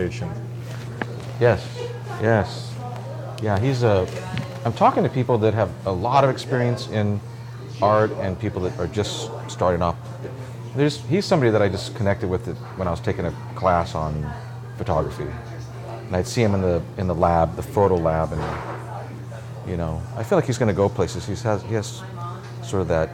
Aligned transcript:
education. 0.00 0.30
Yes, 1.40 1.66
yes, 2.20 2.74
yeah. 3.42 3.58
He's 3.58 3.82
a. 3.82 4.06
I'm 4.64 4.72
talking 4.72 5.02
to 5.02 5.08
people 5.08 5.38
that 5.38 5.54
have 5.54 5.70
a 5.86 5.92
lot 5.92 6.24
of 6.24 6.30
experience 6.30 6.88
in 6.88 7.20
art 7.80 8.10
and 8.20 8.38
people 8.38 8.60
that 8.62 8.78
are 8.78 8.86
just 8.86 9.30
starting 9.48 9.80
off. 9.80 9.96
There's, 10.76 11.00
he's 11.06 11.24
somebody 11.24 11.50
that 11.50 11.62
I 11.62 11.68
just 11.68 11.96
connected 11.96 12.28
with 12.28 12.46
it 12.48 12.54
when 12.76 12.86
I 12.86 12.90
was 12.90 13.00
taking 13.00 13.24
a 13.24 13.34
class 13.54 13.94
on 13.94 14.30
photography, 14.76 15.26
and 16.06 16.14
I'd 16.14 16.26
see 16.26 16.42
him 16.42 16.54
in 16.54 16.60
the 16.60 16.82
in 16.98 17.06
the 17.06 17.14
lab, 17.14 17.56
the 17.56 17.62
photo 17.62 17.96
lab, 17.96 18.32
and 18.32 18.42
you 19.68 19.76
know, 19.76 20.02
I 20.16 20.22
feel 20.22 20.36
like 20.36 20.46
he's 20.46 20.58
going 20.58 20.68
to 20.68 20.74
go 20.74 20.88
places. 20.88 21.26
He 21.26 21.34
has 21.46 21.62
he 21.62 21.74
has 21.74 22.02
sort 22.62 22.82
of 22.82 22.88
that 22.88 23.10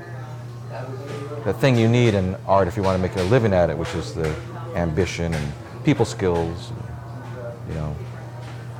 that 1.45 1.61
thing 1.61 1.77
you 1.77 1.89
need 1.89 2.15
in 2.15 2.35
art 2.47 2.67
if 2.67 2.77
you 2.77 2.83
want 2.83 2.97
to 2.97 3.03
make 3.03 3.17
a 3.17 3.23
living 3.31 3.53
at 3.53 3.71
it, 3.71 3.79
which 3.79 3.95
is 3.95 4.15
the 4.15 4.35
ambition 4.75 5.33
and 5.33 5.53
people 5.87 6.05
skills. 6.05 6.73
You 7.69 7.75
know, 7.75 7.97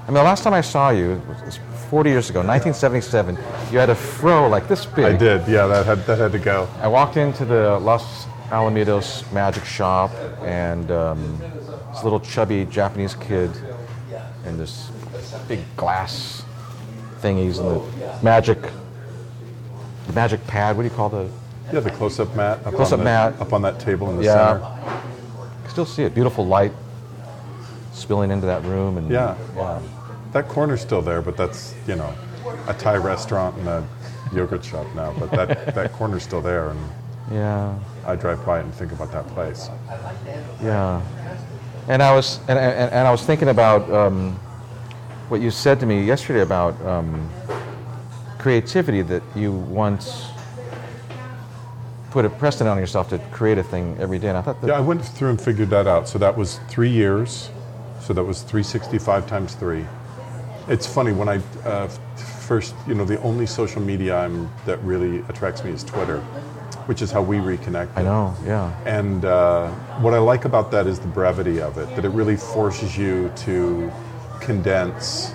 I 0.03 0.07
mean, 0.09 0.15
the 0.15 0.23
last 0.25 0.43
time 0.43 0.53
I 0.53 0.61
saw 0.61 0.91
you 0.91 1.23
was 1.47 1.59
40 1.89 2.11
years 2.11 2.29
ago, 2.31 2.41
1977. 2.41 3.37
You 3.73 3.79
had 3.79 3.91
a 3.91 3.95
fro 3.95 4.49
like 4.49 4.67
this 4.69 4.85
big. 4.85 5.05
I 5.05 5.17
did, 5.17 5.47
yeah. 5.49 5.67
That 5.69 5.87
had 5.87 6.05
that 6.07 6.19
had 6.19 6.33
to 6.33 6.39
go. 6.41 6.69
I 6.83 6.89
walked 6.89 7.17
into 7.17 7.45
the 7.45 7.79
Los 7.79 8.27
Alamitos 8.51 9.25
magic 9.33 9.65
shop, 9.65 10.11
and 10.43 10.91
um, 10.91 11.39
this 11.93 12.03
little 12.03 12.21
chubby 12.21 12.65
Japanese 12.67 13.15
kid, 13.15 13.51
and 14.45 14.59
this 14.59 14.91
big 15.49 15.61
glass 15.77 16.43
thingies, 17.23 17.59
and 17.61 17.69
the 17.71 18.25
magic, 18.25 18.61
the 20.09 20.13
magic 20.13 20.45
pad. 20.49 20.77
What 20.77 20.83
do 20.83 20.89
you 20.89 20.95
call 20.95 21.09
the? 21.09 21.29
Yeah, 21.73 21.81
the 21.81 21.91
close-up 21.91 22.35
mat. 22.37 22.59
Up 22.67 22.75
Close-up 22.75 22.93
on 22.95 22.99
the- 22.99 23.05
mat. 23.05 23.41
up 23.41 23.53
on 23.53 23.63
that 23.63 23.79
table 23.81 24.09
in 24.11 24.17
the 24.19 24.25
Yeah. 24.25 24.59
center. 24.61 25.01
Still 25.69 25.85
see 25.87 26.05
it. 26.05 26.15
Beautiful 26.15 26.47
light 26.47 26.73
spilling 27.97 28.31
into 28.31 28.47
that 28.47 28.63
room, 28.65 28.99
and 28.99 29.11
Yeah. 29.11 29.35
That 30.33 30.49
corner's 30.49 30.83
still 30.83 31.01
there, 31.01 31.23
but 31.23 31.37
that's 31.37 31.75
you 31.87 31.97
know, 31.97 32.13
a 32.69 32.75
Thai 32.75 32.97
restaurant 32.97 33.57
and 33.57 33.69
a 33.69 33.89
yogurt 34.35 34.65
shop 34.65 34.87
now. 34.95 35.15
But 35.19 35.31
that 35.31 35.75
that 35.75 35.93
corner's 35.93 36.23
still 36.23 36.43
there, 36.43 36.69
and 36.69 36.81
yeah. 37.33 37.79
I 38.07 38.17
drive 38.17 38.45
by 38.45 38.61
it 38.61 38.65
and 38.65 38.75
think 38.75 38.93
about 38.93 39.11
that 39.13 39.27
place. 39.29 39.71
Yeah, 40.63 41.01
and 41.89 42.03
I 42.03 42.15
was 42.15 42.39
and, 42.49 42.59
and, 42.59 42.93
and 42.93 43.09
I 43.09 43.11
was 43.11 43.23
thinking 43.23 43.49
about 43.49 43.91
um, 43.91 44.33
what 45.29 45.41
you 45.41 45.51
said 45.51 45.81
to 45.81 45.87
me 45.87 46.05
yesterday 46.05 46.43
about 46.43 46.81
um, 46.85 47.31
creativity 48.39 49.03
that 49.03 49.23
you 49.35 49.53
once 49.53 50.27
put 52.11 52.25
a 52.25 52.31
precedent 52.31 52.69
on 52.71 52.79
yourself 52.79 53.09
to 53.11 53.19
create 53.31 53.59
a 53.59 53.63
thing 53.63 53.97
every 53.99 54.19
day. 54.19 54.29
And 54.29 54.39
I 54.39 54.43
thought 54.43 54.61
that 54.61 54.69
Yeah, 54.69 54.79
I 54.79 54.81
went 54.81 55.05
through 55.05 55.31
and 55.31 55.41
figured 55.41 55.71
that 55.71 55.87
out. 55.87 56.09
So 56.09 56.19
that 56.19 56.37
was 56.37 56.61
three 56.69 56.91
years. 56.91 57.51
So 58.07 58.15
that 58.15 58.23
was 58.23 58.43
365 58.43 59.27
times 59.27 59.57
three. 59.57 59.85
It's 60.69 60.87
funny 60.87 61.11
when 61.11 61.29
I 61.29 61.39
uh, 61.65 61.89
first, 62.47 62.73
you 62.87 62.95
know, 62.95 63.05
the 63.05 63.21
only 63.23 63.47
social 63.47 63.83
media 63.83 64.17
I'm, 64.17 64.49
that 64.65 64.81
really 64.85 65.25
attracts 65.29 65.65
me 65.65 65.73
is 65.73 65.83
Twitter, 65.83 66.21
which 66.87 67.03
is 67.03 67.11
how 67.11 67.21
we 67.21 67.39
reconnect. 67.39 67.89
I 67.97 68.03
know. 68.03 68.33
Yeah, 68.45 68.73
And 68.85 69.25
uh, 69.25 69.73
what 69.99 70.15
I 70.15 70.19
like 70.19 70.45
about 70.45 70.71
that 70.71 70.87
is 70.87 71.01
the 71.01 71.09
brevity 71.09 71.61
of 71.61 71.79
it, 71.79 71.97
that 71.97 72.05
it 72.05 72.11
really 72.11 72.37
forces 72.37 72.97
you 72.97 73.33
to 73.39 73.91
condense 74.41 75.35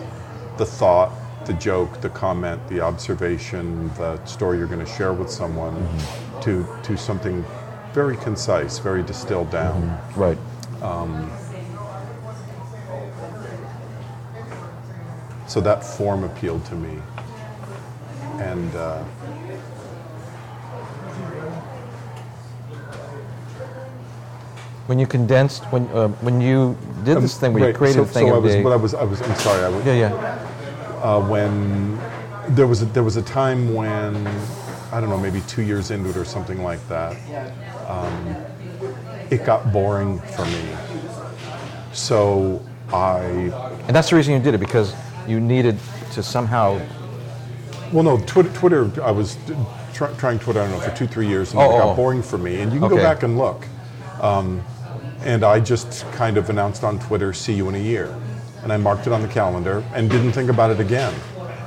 the 0.58 0.66
thought, 0.66 1.12
the 1.46 1.54
joke, 1.54 2.00
the 2.00 2.10
comment, 2.10 2.66
the 2.70 2.80
observation, 2.80 3.90
the 3.96 4.24
story 4.24 4.60
you're 4.60 4.68
going 4.68 4.80
to 4.80 4.94
share 4.94 5.12
with 5.12 5.30
someone 5.30 5.76
to, 6.40 6.66
to 6.84 6.96
something 6.96 7.44
very 7.92 8.16
concise, 8.16 8.80
very 8.80 9.04
distilled 9.04 9.52
down. 9.52 10.00
right. 10.16 10.38
So 15.52 15.60
that 15.60 15.84
form 15.84 16.24
appealed 16.24 16.64
to 16.68 16.76
me. 16.76 16.98
And 18.40 18.74
uh, 18.74 19.04
When 24.88 24.98
you 24.98 25.06
condensed, 25.06 25.66
when 25.66 25.88
uh, 25.90 26.08
when 26.22 26.40
you 26.40 26.78
did 27.04 27.18
this 27.18 27.38
thing 27.38 27.52
where 27.52 27.68
you 27.68 27.76
created 27.76 27.96
so, 27.96 28.04
a 28.04 28.06
thing 28.06 28.28
so 28.30 28.36
I 28.36 28.38
was. 28.38 28.56
I 28.56 28.76
was, 28.76 28.94
I 28.94 29.04
was, 29.04 29.22
I'm 29.22 29.36
sorry, 29.36 29.66
I 29.66 29.68
was, 29.68 29.86
yeah, 29.86 29.94
yeah. 29.94 31.04
uh, 31.04 31.20
when 31.20 32.00
there 32.56 32.68
was 32.68 32.82
a, 32.82 32.86
there 32.86 33.04
was 33.04 33.18
a 33.18 33.22
time 33.22 33.74
when 33.74 34.16
I 34.94 35.02
don't 35.02 35.10
know 35.10 35.20
maybe 35.20 35.42
two 35.48 35.64
years 35.64 35.92
into 35.92 36.12
it 36.12 36.16
or 36.16 36.24
something 36.24 36.64
like 36.64 36.86
that, 36.88 37.18
um, 37.90 38.36
it 39.30 39.46
got 39.46 39.74
boring 39.74 40.20
for 40.20 40.46
me. 40.46 40.64
So 41.92 42.66
I 42.94 43.20
And 43.88 43.94
that's 43.94 44.10
the 44.10 44.16
reason 44.16 44.34
you 44.34 44.40
did 44.40 44.54
it 44.54 44.60
because 44.60 44.94
you 45.28 45.40
needed 45.40 45.78
to 46.14 46.24
somehow. 46.24 46.80
well 47.92 48.04
no 48.04 48.18
Twitter 48.26 48.50
Twitter 48.54 49.04
I 49.04 49.12
was 49.12 49.38
try, 49.94 50.12
trying 50.14 50.40
Twitter 50.40 50.62
I 50.62 50.68
don't 50.70 50.80
know 50.80 50.86
for 50.86 50.96
two 50.96 51.08
three 51.08 51.28
years 51.28 51.52
and 51.52 51.62
Oh, 51.62 51.76
it 51.76 51.80
got 51.80 51.88
oh. 51.90 51.96
boring 51.96 52.22
for 52.24 52.38
me 52.38 52.62
and 52.62 52.72
you 52.74 52.80
can 52.80 52.90
go 52.90 52.98
back 52.98 53.24
and 53.24 53.38
look. 53.38 53.66
Um, 54.22 54.62
and 55.24 55.44
I 55.44 55.60
just 55.60 56.10
kind 56.14 56.38
of 56.38 56.50
announced 56.50 56.84
on 56.84 57.00
Twitter, 57.00 57.32
"See 57.34 57.54
you 57.54 57.70
in 57.70 57.76
a 57.76 57.80
year," 57.80 58.16
and 58.64 58.74
I 58.74 58.78
marked 58.78 59.06
it 59.08 59.14
on 59.14 59.22
the 59.22 59.28
calendar 59.28 59.84
and 59.94 60.10
didn't 60.10 60.32
think 60.32 60.50
about 60.50 60.72
it 60.72 60.80
again. 60.80 61.14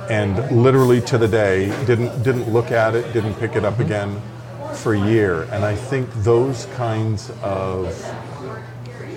And 0.09 0.35
literally 0.63 1.01
to 1.01 1.17
the 1.17 1.27
day, 1.27 1.67
didn't 1.85 2.21
didn't 2.23 2.51
look 2.51 2.71
at 2.71 2.95
it, 2.95 3.11
didn't 3.13 3.35
pick 3.35 3.55
it 3.55 3.63
up 3.65 3.79
again 3.79 4.21
for 4.73 4.93
a 4.93 4.99
year. 4.99 5.43
And 5.51 5.63
I 5.63 5.73
think 5.73 6.11
those 6.23 6.65
kinds 6.75 7.31
of 7.41 7.95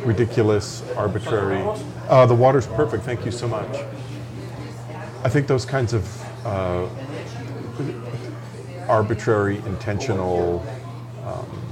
ridiculous, 0.04 0.82
arbitrary. 0.96 1.62
Uh, 2.08 2.24
the 2.26 2.34
water's 2.34 2.66
perfect. 2.66 3.04
Thank 3.04 3.24
you 3.24 3.32
so 3.32 3.48
much. 3.48 3.68
I 5.28 5.30
think 5.30 5.46
those 5.46 5.66
kinds 5.66 5.92
of 5.92 6.46
uh, 6.46 6.88
arbitrary, 8.88 9.58
intentional, 9.58 10.66
um, 11.22 11.62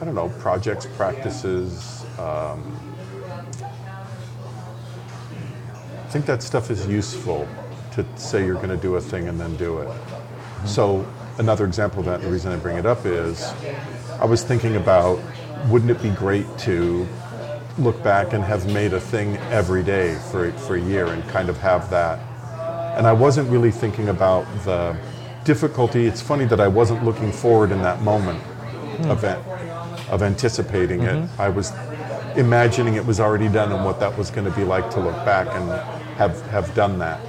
I 0.00 0.06
don't 0.06 0.14
know, 0.14 0.30
projects, 0.38 0.86
practices. 0.86 2.06
Um, 2.18 2.74
I 5.92 6.08
think 6.08 6.24
that 6.24 6.42
stuff 6.42 6.70
is 6.70 6.86
useful 6.86 7.46
to 7.92 8.06
say 8.16 8.46
you're 8.46 8.54
going 8.54 8.70
to 8.70 8.78
do 8.78 8.96
a 8.96 9.00
thing 9.02 9.28
and 9.28 9.38
then 9.38 9.54
do 9.56 9.80
it. 9.80 9.90
So 10.64 11.06
another 11.36 11.66
example 11.66 12.00
of 12.00 12.06
that, 12.06 12.20
and 12.20 12.24
the 12.24 12.32
reason 12.32 12.50
I 12.50 12.56
bring 12.56 12.78
it 12.78 12.86
up 12.86 13.04
is, 13.04 13.52
I 14.18 14.24
was 14.24 14.42
thinking 14.42 14.76
about, 14.76 15.20
wouldn't 15.68 15.90
it 15.90 16.00
be 16.00 16.08
great 16.12 16.46
to 16.60 17.06
look 17.76 18.02
back 18.02 18.32
and 18.32 18.42
have 18.42 18.72
made 18.72 18.94
a 18.94 19.00
thing 19.00 19.36
every 19.50 19.82
day 19.82 20.14
for, 20.30 20.50
for 20.52 20.76
a 20.76 20.80
year 20.80 21.08
and 21.08 21.22
kind 21.28 21.50
of 21.50 21.58
have 21.58 21.90
that 21.90 22.20
and 22.96 23.06
I 23.06 23.12
wasn't 23.12 23.48
really 23.50 23.70
thinking 23.70 24.08
about 24.08 24.44
the 24.64 24.96
difficulty. 25.44 26.06
It's 26.06 26.20
funny 26.20 26.44
that 26.46 26.60
I 26.60 26.68
wasn't 26.68 27.04
looking 27.04 27.32
forward 27.32 27.72
in 27.72 27.82
that 27.82 28.02
moment 28.02 28.40
hmm. 28.40 29.10
of, 29.10 29.24
an- 29.24 29.42
of 30.10 30.22
anticipating 30.22 31.02
it. 31.02 31.14
Mm-hmm. 31.14 31.40
I 31.40 31.48
was 31.48 31.72
imagining 32.36 32.94
it 32.94 33.04
was 33.04 33.20
already 33.20 33.48
done 33.48 33.72
and 33.72 33.84
what 33.84 33.98
that 34.00 34.16
was 34.16 34.30
going 34.30 34.48
to 34.48 34.56
be 34.56 34.64
like 34.64 34.90
to 34.90 35.00
look 35.00 35.16
back 35.24 35.48
and 35.48 35.70
have, 36.16 36.40
have 36.48 36.74
done 36.74 36.98
that. 36.98 37.20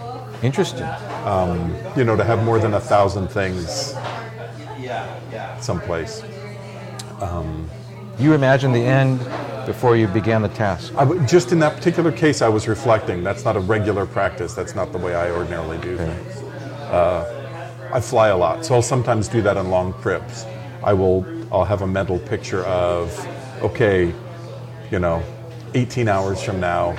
Interesting. 0.44 0.88
Um, 1.26 1.76
you 1.96 2.04
know, 2.04 2.16
to 2.16 2.24
have 2.24 2.44
more 2.44 2.60
than 2.60 2.74
a 2.74 2.80
thousand 2.80 3.28
things 3.28 3.96
someplace. 5.60 6.24
Um, 7.20 7.70
You 8.22 8.34
imagined 8.34 8.76
the 8.76 8.80
end 8.86 9.18
before 9.66 9.98
you 9.98 10.08
began 10.08 10.44
the 10.44 10.50
task. 10.50 10.94
W- 10.94 11.26
just 11.26 11.52
in 11.52 11.58
that 11.60 11.76
particular 11.76 12.12
case, 12.12 12.44
I 12.44 12.50
was 12.50 12.68
reflecting. 12.68 13.24
That's 13.24 13.44
not 13.44 13.56
a 13.58 13.60
regular 13.60 14.06
practice. 14.06 14.54
That's 14.54 14.76
not 14.76 14.92
the 14.92 15.00
way 15.00 15.16
I 15.16 15.32
ordinarily 15.32 15.80
do 15.80 15.98
things. 15.98 16.38
Uh, 16.92 17.90
I 17.92 18.00
fly 18.00 18.28
a 18.28 18.38
lot, 18.38 18.64
so 18.64 18.76
I'll 18.76 18.84
sometimes 18.84 19.28
do 19.28 19.42
that 19.42 19.58
on 19.58 19.72
long 19.72 20.00
trips. 20.04 20.46
I 20.84 20.94
will. 20.94 21.26
I'll 21.52 21.66
have 21.66 21.82
a 21.82 21.88
mental 21.88 22.20
picture 22.20 22.64
of, 22.66 23.10
okay, 23.64 24.14
you 24.92 25.00
know, 25.00 25.24
18 25.74 26.08
hours 26.08 26.44
from 26.44 26.60
now, 26.60 26.96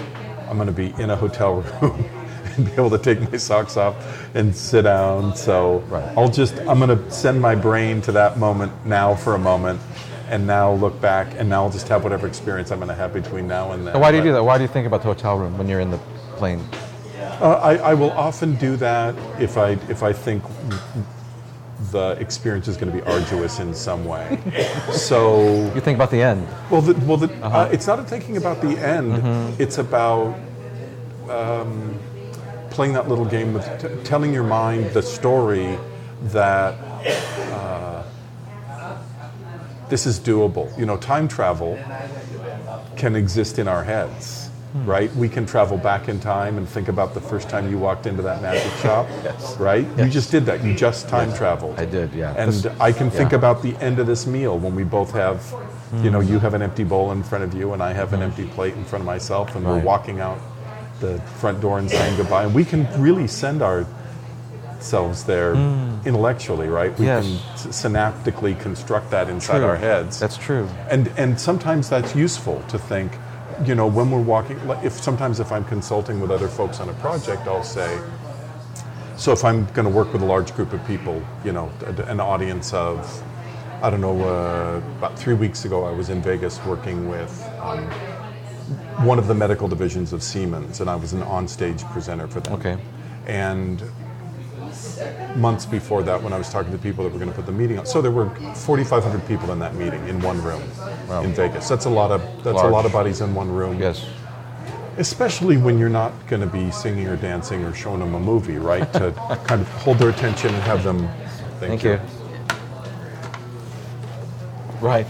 I'm 0.50 0.56
going 0.56 0.66
to 0.66 0.72
be 0.72 0.92
in 1.01 1.10
a 1.10 1.16
hotel 1.16 1.60
room 1.83 2.04
and 2.57 2.66
be 2.66 2.72
able 2.72 2.91
to 2.91 2.98
take 2.98 3.21
my 3.30 3.36
socks 3.39 3.77
off 3.77 3.95
and 4.34 4.54
sit 4.54 4.83
down. 4.83 5.36
So 5.36 5.78
Right. 5.89 6.03
I'll 6.18 6.28
just. 6.28 6.59
I'm 6.63 6.80
going 6.80 6.98
to 6.98 7.10
send 7.13 7.41
my 7.41 7.54
brain 7.54 8.01
to 8.03 8.13
that 8.13 8.39
moment 8.39 8.72
now 8.84 9.15
for 9.15 9.36
a 9.36 9.39
moment. 9.39 9.80
And 10.32 10.46
now 10.46 10.72
look 10.72 10.98
back, 10.98 11.34
and 11.36 11.46
now 11.50 11.62
I'll 11.64 11.70
just 11.70 11.88
have 11.88 12.02
whatever 12.04 12.26
experience 12.26 12.70
I'm 12.70 12.78
going 12.78 12.88
to 12.88 12.94
have 12.94 13.12
between 13.12 13.46
now 13.46 13.72
and 13.72 13.86
then. 13.86 13.92
And 13.92 14.00
why 14.00 14.10
do 14.10 14.16
you 14.16 14.22
But- 14.22 14.28
do 14.28 14.32
that? 14.32 14.42
Why 14.42 14.56
do 14.56 14.62
you 14.64 14.68
think 14.68 14.86
about 14.86 15.02
the 15.02 15.08
hotel 15.08 15.36
room 15.36 15.58
when 15.58 15.68
you're 15.68 15.80
in 15.80 15.90
the 15.90 15.98
plane? 16.36 16.64
Uh, 17.38 17.50
I, 17.62 17.76
I 17.90 17.94
will 17.94 18.12
often 18.12 18.54
do 18.54 18.76
that 18.76 19.14
if 19.38 19.58
I 19.58 19.70
if 19.90 20.02
I 20.02 20.12
think 20.14 20.42
the 21.90 22.16
experience 22.18 22.66
is 22.66 22.78
going 22.78 22.90
to 22.90 22.96
be 22.98 23.04
arduous 23.04 23.58
in 23.60 23.74
some 23.74 24.06
way. 24.06 24.38
so, 24.92 25.70
You 25.74 25.80
think 25.82 25.96
about 25.96 26.10
the 26.10 26.22
end. 26.22 26.46
well, 26.70 26.80
the, 26.80 26.94
well, 27.06 27.18
the, 27.18 27.30
uh, 27.44 27.68
it's 27.70 27.86
not 27.86 27.98
a 27.98 28.02
thinking 28.04 28.36
about 28.38 28.62
the 28.62 28.78
end. 28.78 29.22
It's 29.60 29.76
about 29.78 30.34
um, 31.28 31.98
playing 32.70 32.94
that 32.94 33.06
little 33.08 33.24
game 33.26 33.52
with 33.52 33.66
t- 33.80 33.88
telling 34.04 34.32
your 34.32 34.44
mind 34.44 34.92
the 34.92 35.02
story 35.02 35.76
that 36.32 36.74
uh, 37.52 37.72
this 39.92 40.06
is 40.06 40.18
doable. 40.18 40.66
You 40.78 40.86
know, 40.86 40.97
time 40.97 41.28
travel 41.28 41.78
can 42.97 43.15
exist 43.15 43.59
in 43.59 43.68
our 43.68 43.84
heads. 43.84 44.48
Hmm. 44.72 44.86
right? 44.86 45.15
We 45.16 45.28
can 45.28 45.44
travel 45.44 45.77
back 45.77 46.09
in 46.09 46.18
time 46.18 46.56
and 46.56 46.66
think 46.66 46.89
about 46.89 47.12
the 47.12 47.21
first 47.21 47.50
time 47.50 47.71
you 47.71 47.77
walked 47.77 48.06
into 48.06 48.22
that 48.22 48.41
magic 48.41 48.72
shop, 48.80 49.06
Yes. 49.22 49.54
right? 49.59 49.86
You 49.98 50.09
just 50.09 50.30
did 50.30 50.47
that. 50.47 50.65
You 50.65 50.71
hmm. 50.71 50.78
just 50.78 51.10
time 51.10 51.30
traveled. 51.34 51.78
I 51.78 51.84
did, 51.84 52.10
yeah. 52.15 52.34
And 52.39 52.72
I 52.80 52.91
can 52.91 53.10
think 53.10 53.33
yeah. 53.33 53.36
about 53.36 53.60
the 53.60 53.77
end 53.83 53.98
of 53.98 54.06
this 54.06 54.27
meal 54.27 54.59
when 54.59 54.74
we 54.74 54.83
both 54.83 55.12
have, 55.12 55.44
you 56.03 56.09
know, 56.09 56.21
you 56.21 56.39
hmm. 56.39 56.44
have 56.47 56.54
an 56.54 56.62
empty 56.62 56.84
bowl 56.84 57.12
in 57.12 57.22
front 57.22 57.44
of 57.44 57.53
you 57.53 57.74
and 57.74 57.83
I 57.83 57.92
have 57.92 58.15
an 58.15 58.22
empty 58.22 58.47
plate 58.47 58.72
in 58.72 58.84
front 58.86 59.03
of 59.03 59.06
myself, 59.06 59.54
and 59.56 59.62
we're 59.66 59.78
walking 59.78 60.21
out 60.21 60.39
the 61.00 61.21
front 61.42 61.60
door 61.60 61.78
and 61.78 61.91
saying 61.91 62.16
goodbye. 62.16 62.44
And 62.44 62.54
we 62.54 62.65
can 62.65 62.89
really 62.98 63.28
send 63.28 63.60
ourselves 64.82 65.24
there 65.24 65.54
intellectually, 66.04 66.68
right? 66.68 66.96
We. 66.98 67.06
Yes. 67.06 67.24
can 67.24 67.70
synaptically 67.70 68.58
construct 68.60 69.10
that 69.10 69.28
inside 69.28 69.58
True. 69.58 69.66
our 69.66 69.76
heads. 69.76 70.18
That's 70.18 70.36
true. 70.36 70.68
And 70.90 71.08
and 71.16 71.38
sometimes 71.38 71.88
that's 71.88 72.14
useful 72.16 72.62
to 72.68 72.78
think, 72.78 73.12
you 73.64 73.74
know, 73.74 73.86
when 73.86 74.10
we're 74.10 74.20
walking. 74.20 74.58
like, 74.66 74.84
If 74.84 74.92
sometimes 74.94 75.38
if 75.40 75.52
I'm 75.52 75.64
consulting 75.64 76.20
with 76.20 76.30
other 76.30 76.48
folks 76.48 76.80
on 76.80 76.88
a 76.88 76.94
project, 76.94 77.46
I'll 77.46 77.62
say. 77.64 77.98
So 79.16 79.30
if 79.32 79.44
I'm 79.44 79.66
going 79.66 79.84
to 79.84 79.94
work 79.96 80.12
with 80.12 80.22
a 80.22 80.26
large 80.26 80.52
group 80.54 80.72
of 80.72 80.84
people, 80.86 81.22
you 81.44 81.52
know, 81.52 81.70
an 82.08 82.18
audience 82.18 82.72
of, 82.74 83.22
I 83.80 83.88
don't 83.88 84.00
know, 84.00 84.20
uh, 84.20 84.78
about 84.98 85.16
three 85.16 85.34
weeks 85.34 85.64
ago, 85.64 85.84
I 85.84 85.92
was 85.92 86.08
in 86.08 86.20
Vegas 86.22 86.58
working 86.64 87.08
with 87.08 87.32
um, 87.60 87.84
one 89.06 89.20
of 89.20 89.28
the 89.28 89.34
medical 89.34 89.68
divisions 89.68 90.12
of 90.12 90.24
Siemens, 90.24 90.80
and 90.80 90.90
I 90.90 90.96
was 90.96 91.12
an 91.12 91.22
onstage 91.22 91.88
presenter 91.92 92.26
for 92.26 92.40
them. 92.40 92.54
Okay. 92.54 92.76
And 93.26 93.80
months 95.36 95.66
before 95.66 96.03
that, 96.03 96.22
when 96.22 96.33
I 96.33 96.39
was 96.39 96.48
talking 96.51 96.72
to 96.72 96.78
people 96.78 97.04
that 97.04 97.13
were 97.13 97.19
going 97.19 97.30
to 97.30 97.36
put 97.36 97.47
the 97.47 97.53
meeting 97.53 97.78
on, 97.78 97.86
so 97.86 98.01
there 98.03 98.10
were 98.10 98.28
4,500 98.54 99.27
people 99.27 99.51
in 99.53 99.59
that 99.59 99.74
meeting 99.74 100.07
in 100.09 100.21
one 100.21 100.42
room 100.42 100.63
Wow. 101.09 101.22
in 101.22 101.33
Vegas. 101.34 101.69
That's 101.69 101.84
a 101.86 101.91
lot 101.91 102.10
of 102.10 102.21
that's 102.45 102.57
Large. 102.57 102.66
a 102.66 102.72
lot 102.72 102.86
of 102.86 102.92
bodies 102.92 103.21
in 103.21 103.34
one 103.34 103.51
room. 103.51 103.78
Yes. 103.80 104.04
Especially 104.98 105.57
when 105.57 105.78
you're 105.78 105.89
not 105.89 106.13
going 106.27 106.42
to 106.42 106.47
be 106.47 106.71
singing 106.71 107.09
or 107.09 107.16
dancing 107.16 107.65
or 107.65 107.72
showing 107.74 108.01
them 108.01 108.15
a 108.15 108.21
movie, 108.21 108.59
right? 108.59 108.91
to 108.92 109.13
kind 109.47 109.60
of 109.63 109.69
hold 109.69 109.98
their 109.98 110.10
attention 110.10 110.54
and 110.54 110.63
have 110.65 110.84
them. 110.84 111.09
Thank 111.60 111.83
you. 111.84 111.98
Right. 114.80 115.07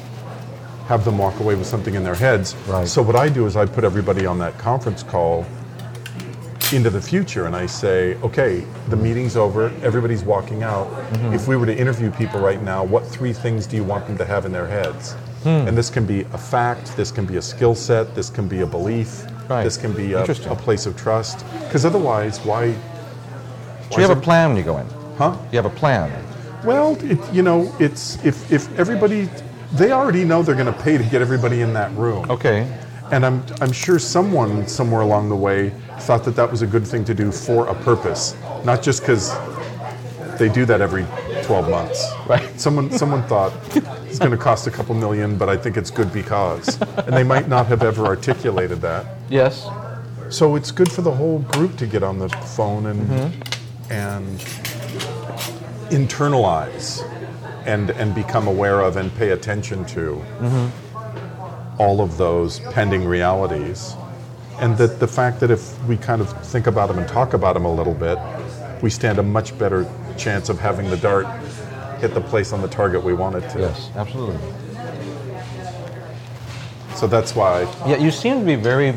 have 0.86 1.04
them 1.04 1.16
walk 1.18 1.40
away 1.40 1.54
with 1.54 1.66
something 1.66 1.94
in 1.94 2.04
their 2.04 2.14
heads. 2.14 2.54
Right. 2.68 2.86
So 2.86 3.00
what 3.02 3.16
I 3.16 3.28
do 3.28 3.46
is 3.46 3.56
I 3.56 3.64
put 3.66 3.84
everybody 3.84 4.26
on 4.26 4.38
that 4.40 4.58
conference 4.58 5.02
call 5.02 5.46
into 6.72 6.90
the 6.90 7.00
future 7.00 7.46
and 7.46 7.54
I 7.54 7.66
say, 7.66 8.14
okay, 8.16 8.64
the 8.88 8.96
meeting's 8.96 9.36
over, 9.36 9.72
everybody's 9.82 10.24
walking 10.24 10.62
out. 10.62 10.88
Mm-hmm. 10.88 11.34
If 11.34 11.48
we 11.48 11.56
were 11.56 11.66
to 11.66 11.76
interview 11.76 12.10
people 12.10 12.40
right 12.40 12.62
now, 12.62 12.84
what 12.84 13.06
three 13.06 13.32
things 13.32 13.66
do 13.66 13.76
you 13.76 13.84
want 13.84 14.06
them 14.06 14.16
to 14.18 14.24
have 14.24 14.46
in 14.46 14.52
their 14.52 14.66
heads? 14.66 15.12
Hmm. 15.42 15.66
And 15.68 15.76
this 15.76 15.90
can 15.90 16.06
be 16.06 16.20
a 16.20 16.38
fact, 16.38 16.96
this 16.96 17.10
can 17.10 17.26
be 17.26 17.36
a 17.36 17.42
skill 17.42 17.74
set, 17.74 18.14
this 18.14 18.30
can 18.30 18.46
be 18.48 18.60
a 18.60 18.66
belief, 18.66 19.24
Right. 19.48 19.64
this 19.64 19.76
can 19.76 19.92
be 19.92 20.12
a, 20.12 20.22
a 20.22 20.56
place 20.56 20.86
of 20.86 20.96
trust. 20.96 21.44
Because 21.64 21.84
otherwise, 21.84 22.38
why? 22.40 22.72
So 23.90 24.00
you 24.00 24.06
have 24.06 24.16
a 24.16 24.20
plan 24.20 24.50
when 24.50 24.56
you 24.56 24.62
go 24.62 24.78
in. 24.78 24.86
Huh? 25.18 25.36
You 25.50 25.56
have 25.56 25.66
a 25.66 25.76
plan. 25.76 26.10
Well, 26.64 26.96
it, 27.04 27.18
you 27.34 27.42
know, 27.42 27.74
it's 27.80 28.24
if 28.24 28.50
if 28.52 28.78
everybody, 28.78 29.28
they 29.72 29.90
already 29.90 30.24
know 30.24 30.42
they're 30.42 30.54
going 30.54 30.72
to 30.72 30.82
pay 30.82 30.96
to 30.96 31.04
get 31.04 31.20
everybody 31.20 31.60
in 31.60 31.72
that 31.74 31.90
room. 31.96 32.30
Okay. 32.30 32.66
And 33.12 33.26
I'm, 33.26 33.44
I'm 33.60 33.72
sure 33.72 33.98
someone 33.98 34.66
somewhere 34.66 35.02
along 35.02 35.28
the 35.28 35.36
way 35.36 35.68
thought 36.00 36.24
that 36.24 36.34
that 36.36 36.50
was 36.50 36.62
a 36.62 36.66
good 36.66 36.86
thing 36.86 37.04
to 37.04 37.14
do 37.14 37.30
for 37.30 37.68
a 37.68 37.74
purpose, 37.74 38.34
not 38.64 38.82
just 38.82 39.02
because 39.02 39.30
they 40.38 40.48
do 40.48 40.64
that 40.64 40.80
every 40.80 41.04
12 41.42 41.68
months. 41.68 42.10
Right. 42.26 42.58
Someone, 42.58 42.90
someone 42.90 43.22
thought 43.24 43.52
it's 44.06 44.18
going 44.18 44.30
to 44.30 44.38
cost 44.38 44.66
a 44.66 44.70
couple 44.70 44.94
million, 44.94 45.36
but 45.36 45.50
I 45.50 45.58
think 45.58 45.76
it's 45.76 45.90
good 45.90 46.10
because. 46.10 46.80
And 46.80 47.14
they 47.14 47.22
might 47.22 47.48
not 47.48 47.66
have 47.66 47.82
ever 47.82 48.06
articulated 48.06 48.80
that. 48.80 49.04
Yes. 49.28 49.68
So 50.30 50.56
it's 50.56 50.70
good 50.70 50.90
for 50.90 51.02
the 51.02 51.12
whole 51.12 51.40
group 51.40 51.76
to 51.76 51.86
get 51.86 52.02
on 52.02 52.18
the 52.18 52.30
phone 52.30 52.86
and, 52.86 53.06
mm-hmm. 53.06 53.92
and 53.92 54.38
internalize 55.90 57.06
and, 57.66 57.90
and 57.90 58.14
become 58.14 58.48
aware 58.48 58.80
of 58.80 58.96
and 58.96 59.14
pay 59.16 59.30
attention 59.30 59.84
to 59.84 60.14
mm-hmm. 60.40 60.91
All 61.78 62.00
of 62.00 62.16
those 62.16 62.60
pending 62.60 63.04
realities. 63.04 63.94
And 64.60 64.76
that 64.78 65.00
the 65.00 65.08
fact 65.08 65.40
that 65.40 65.50
if 65.50 65.82
we 65.86 65.96
kind 65.96 66.20
of 66.20 66.30
think 66.46 66.66
about 66.66 66.88
them 66.88 66.98
and 66.98 67.08
talk 67.08 67.34
about 67.34 67.54
them 67.54 67.64
a 67.64 67.72
little 67.72 67.94
bit, 67.94 68.18
we 68.82 68.90
stand 68.90 69.18
a 69.18 69.22
much 69.22 69.56
better 69.58 69.90
chance 70.16 70.48
of 70.48 70.58
having 70.58 70.90
the 70.90 70.96
dart 70.96 71.26
hit 72.00 72.14
the 72.14 72.20
place 72.20 72.52
on 72.52 72.60
the 72.60 72.68
target 72.68 73.02
we 73.02 73.14
want 73.14 73.36
it 73.36 73.48
to. 73.50 73.60
Yes. 73.60 73.90
Absolutely. 73.94 74.38
So 76.96 77.06
that's 77.06 77.34
why, 77.34 77.62
Yeah, 77.86 77.96
you 77.96 78.10
seem 78.10 78.40
to 78.40 78.44
be 78.46 78.54
very. 78.54 78.94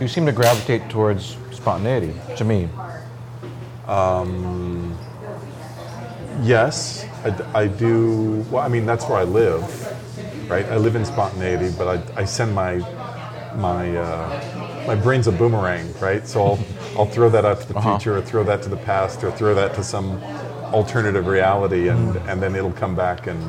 You 0.00 0.06
seem 0.06 0.26
to 0.26 0.32
gravitate 0.32 0.88
towards 0.88 1.36
spontaneity 1.50 2.14
to 2.36 2.44
me. 2.44 2.68
Um, 3.88 4.96
yes, 6.42 7.04
I 7.54 7.66
do. 7.66 8.44
Well, 8.50 8.62
I 8.62 8.68
mean, 8.68 8.86
that's 8.86 9.06
where 9.08 9.18
I 9.18 9.24
live, 9.24 9.64
right? 10.48 10.64
I 10.66 10.76
live 10.76 10.96
in 10.96 11.04
spontaneity, 11.04 11.70
but 11.76 11.88
I, 12.16 12.22
I 12.22 12.24
send 12.24 12.54
my 12.54 12.76
my 13.56 13.96
uh, 13.96 14.84
my 14.86 14.94
brain's 14.94 15.26
a 15.26 15.32
boomerang, 15.32 15.92
right? 16.00 16.26
So 16.26 16.44
I'll 16.44 16.58
I'll 16.96 17.06
throw 17.06 17.28
that 17.30 17.44
out 17.44 17.60
to 17.60 17.68
the 17.68 17.78
Uh-huh. 17.78 17.98
future, 17.98 18.16
or 18.18 18.22
throw 18.22 18.44
that 18.44 18.62
to 18.62 18.68
the 18.68 18.76
past, 18.76 19.22
or 19.24 19.30
throw 19.30 19.54
that 19.54 19.74
to 19.74 19.84
some 19.84 20.18
alternative 20.72 21.26
reality, 21.26 21.88
and 21.88 22.14
Hmm. 22.16 22.28
and 22.28 22.42
then 22.42 22.54
it'll 22.56 22.72
come 22.72 22.94
back 22.94 23.26
and 23.26 23.40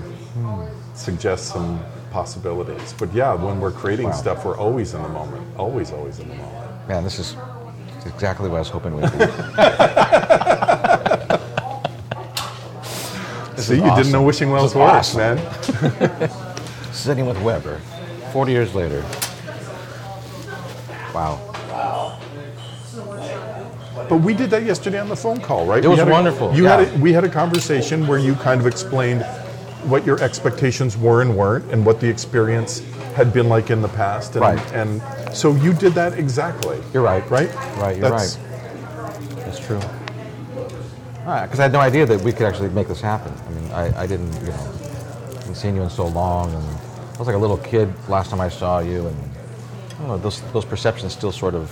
suggest 0.93 1.45
some 1.53 1.79
possibilities. 2.11 2.93
But 2.97 3.13
yeah, 3.13 3.33
when 3.33 3.59
we're 3.61 3.71
creating 3.71 4.07
Wow. 4.09 4.15
stuff, 4.23 4.45
we're 4.45 4.57
always 4.57 4.93
in 4.93 5.01
the 5.03 5.09
moment, 5.09 5.43
always, 5.57 5.91
always 5.91 6.19
in 6.19 6.27
the 6.27 6.35
moment. 6.35 6.87
Man, 6.89 7.03
this 7.03 7.19
is 7.19 7.35
exactly 8.05 8.49
what 8.49 8.57
I 8.57 8.59
was 8.59 8.69
hoping 8.69 8.95
we'd 8.95 9.11
be. 9.11 9.17
See, 13.61 13.75
you 13.75 13.83
awesome. 13.83 13.95
didn't 13.97 14.11
know 14.13 14.23
wishing 14.23 14.49
wells 14.51 14.73
This 14.73 14.81
awesome. 14.81 15.19
man. 15.19 16.29
Sitting 16.99 17.25
with 17.25 17.41
Weber, 17.41 17.79
40 18.33 18.51
years 18.51 18.75
later. 18.75 19.01
Wow. 21.15 21.39
But 24.09 24.17
we 24.17 24.33
did 24.33 24.49
that 24.49 24.63
yesterday 24.63 24.99
on 24.99 25.07
the 25.07 25.15
phone 25.15 25.39
call, 25.39 25.65
right? 25.65 25.79
It 25.83 25.87
We 25.87 25.91
was 25.91 25.99
had 25.99 26.07
a- 26.09 26.11
wonderful, 26.11 26.53
You 26.53 26.65
yeah. 26.65 26.81
had 26.81 26.93
a, 26.93 26.97
we 26.99 27.13
had 27.13 27.23
a 27.23 27.29
conversation 27.29 28.05
where 28.05 28.19
you 28.19 28.35
kind 28.35 28.59
of 28.59 28.67
explained 28.67 29.23
what 29.85 30.05
your 30.05 30.21
expectations 30.21 30.97
were 30.97 31.21
and 31.21 31.37
weren't, 31.37 31.71
and 31.71 31.85
what 31.85 32.01
the 32.01 32.07
experience 32.09 32.79
had 33.15 33.31
been 33.33 33.47
like 33.47 33.69
in 33.69 33.81
the 33.81 33.87
past. 33.89 34.33
And, 34.35 34.41
Right. 34.41 34.73
And 34.73 35.01
so 35.35 35.55
you 35.55 35.71
did 35.73 35.93
that 35.93 36.19
exactly. 36.19 36.79
You're 36.93 37.03
right. 37.03 37.23
Right. 37.31 37.53
Right, 37.77 37.95
you're 37.97 38.09
That's- 38.09 38.37
right. 38.37 39.35
That's 39.45 39.59
true. 39.65 39.79
Ah, 41.25 41.43
because 41.43 41.59
I 41.59 41.63
had 41.63 41.71
no 41.71 41.79
idea 41.79 42.05
that 42.07 42.19
we 42.21 42.33
could 42.33 42.45
actually 42.45 42.69
make 42.71 42.89
this 42.89 42.99
happen. 42.99 43.31
I 43.47 43.51
mean, 43.51 43.71
I, 43.71 44.01
I 44.01 44.05
didn't, 44.05 44.33
you 44.41 44.47
know, 44.49 44.71
hadn't 45.37 45.55
seen 45.55 45.75
you 45.75 45.81
in 45.83 45.89
so 45.89 46.07
long, 46.07 46.53
and 46.53 46.65
was 47.19 47.27
like 47.27 47.35
a 47.35 47.39
little 47.39 47.57
kid 47.57 47.93
last 48.07 48.29
time 48.29 48.39
I 48.39 48.47
saw 48.47 48.79
you, 48.79 49.05
and 49.07 49.17
I 49.17 49.97
don't 49.97 50.07
know, 50.07 50.17
those 50.17 50.41
those 50.53 50.65
perceptions 50.65 51.11
still 51.11 51.33
sort 51.33 51.53
of 51.53 51.69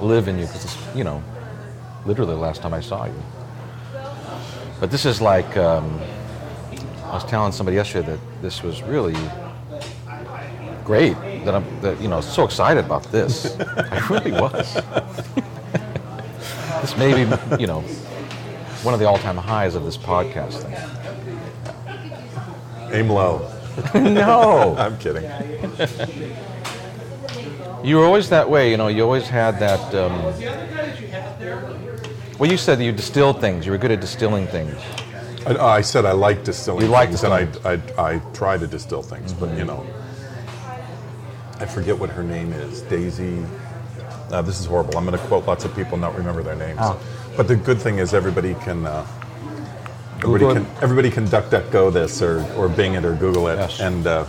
live 0.00 0.28
in 0.28 0.38
you 0.38 0.46
because 0.46 0.64
it's, 0.64 0.96
you 0.96 1.04
know, 1.04 1.22
literally 2.06 2.34
the 2.34 2.40
last 2.40 2.62
time 2.62 2.72
I 2.72 2.80
saw 2.80 3.06
you. 3.06 3.22
But 4.78 4.90
this 4.90 5.04
is 5.04 5.20
like, 5.20 5.56
um, 5.56 6.00
I 7.04 7.14
was 7.14 7.24
telling 7.24 7.52
somebody 7.52 7.76
yesterday 7.76 8.12
that 8.12 8.20
this 8.40 8.62
was 8.62 8.82
really 8.82 9.16
great. 10.84 11.14
That 11.44 11.54
I'm, 11.54 11.80
that 11.80 12.00
you 12.00 12.08
know, 12.08 12.20
so 12.20 12.44
excited 12.44 12.84
about 12.84 13.02
this. 13.10 13.58
I 13.60 14.06
really 14.08 14.32
was. 14.32 14.74
this 16.80 16.96
may 16.96 17.12
be, 17.12 17.20
you 17.60 17.66
know, 17.66 17.80
one 18.82 18.94
of 18.94 19.00
the 19.00 19.06
all-time 19.06 19.36
highs 19.36 19.74
of 19.74 19.84
this 19.84 19.96
podcast 19.98 20.62
thing. 20.62 20.76
Aim 22.92 23.10
low. 23.10 23.59
no, 23.94 24.74
I'm 24.78 24.98
kidding. 24.98 25.22
you 27.84 27.96
were 27.96 28.04
always 28.04 28.28
that 28.30 28.48
way. 28.48 28.70
You 28.70 28.76
know, 28.76 28.88
you 28.88 29.02
always 29.02 29.28
had 29.28 29.58
that. 29.60 29.94
Um, 29.94 30.22
well, 32.38 32.50
you 32.50 32.56
said 32.56 32.78
that 32.78 32.84
you 32.84 32.92
distilled 32.92 33.40
things. 33.40 33.66
You 33.66 33.72
were 33.72 33.78
good 33.78 33.90
at 33.90 34.00
distilling 34.00 34.46
things. 34.46 34.74
I, 35.46 35.56
I 35.56 35.80
said 35.80 36.04
I 36.04 36.12
like 36.12 36.44
distilling 36.44 36.82
You 36.82 36.88
like 36.88 37.08
things, 37.10 37.24
and 37.24 37.32
I, 37.32 37.48
I, 37.64 37.80
I 37.98 38.18
try 38.32 38.58
to 38.58 38.66
distill 38.66 39.02
things, 39.02 39.32
but 39.32 39.56
you 39.56 39.64
know, 39.64 39.86
I 41.58 41.66
forget 41.66 41.98
what 41.98 42.10
her 42.10 42.22
name 42.22 42.52
is. 42.52 42.82
Daisy. 42.82 43.44
Uh, 44.30 44.42
this 44.42 44.60
is 44.60 44.66
horrible. 44.66 44.96
I'm 44.96 45.04
going 45.04 45.18
to 45.18 45.26
quote 45.26 45.46
lots 45.46 45.64
of 45.64 45.74
people 45.74 45.94
and 45.94 46.02
not 46.02 46.14
remember 46.16 46.42
their 46.42 46.54
names. 46.56 46.78
Oh. 46.80 47.00
But 47.36 47.48
the 47.48 47.56
good 47.56 47.80
thing 47.80 47.98
is 47.98 48.14
everybody 48.14 48.54
can. 48.54 48.86
Uh, 48.86 49.06
everybody 50.24 50.44
Google 50.44 50.54
can 50.54 50.76
it. 50.76 50.82
everybody 50.82 51.10
can 51.10 51.26
DuckDuckGo 51.26 51.92
this 51.92 52.22
or, 52.22 52.42
or 52.54 52.68
Bing 52.68 52.94
it 52.94 53.04
or 53.04 53.14
Google 53.14 53.48
it. 53.48 53.56
Yes. 53.56 53.80
And 53.80 54.06
uh, 54.06 54.24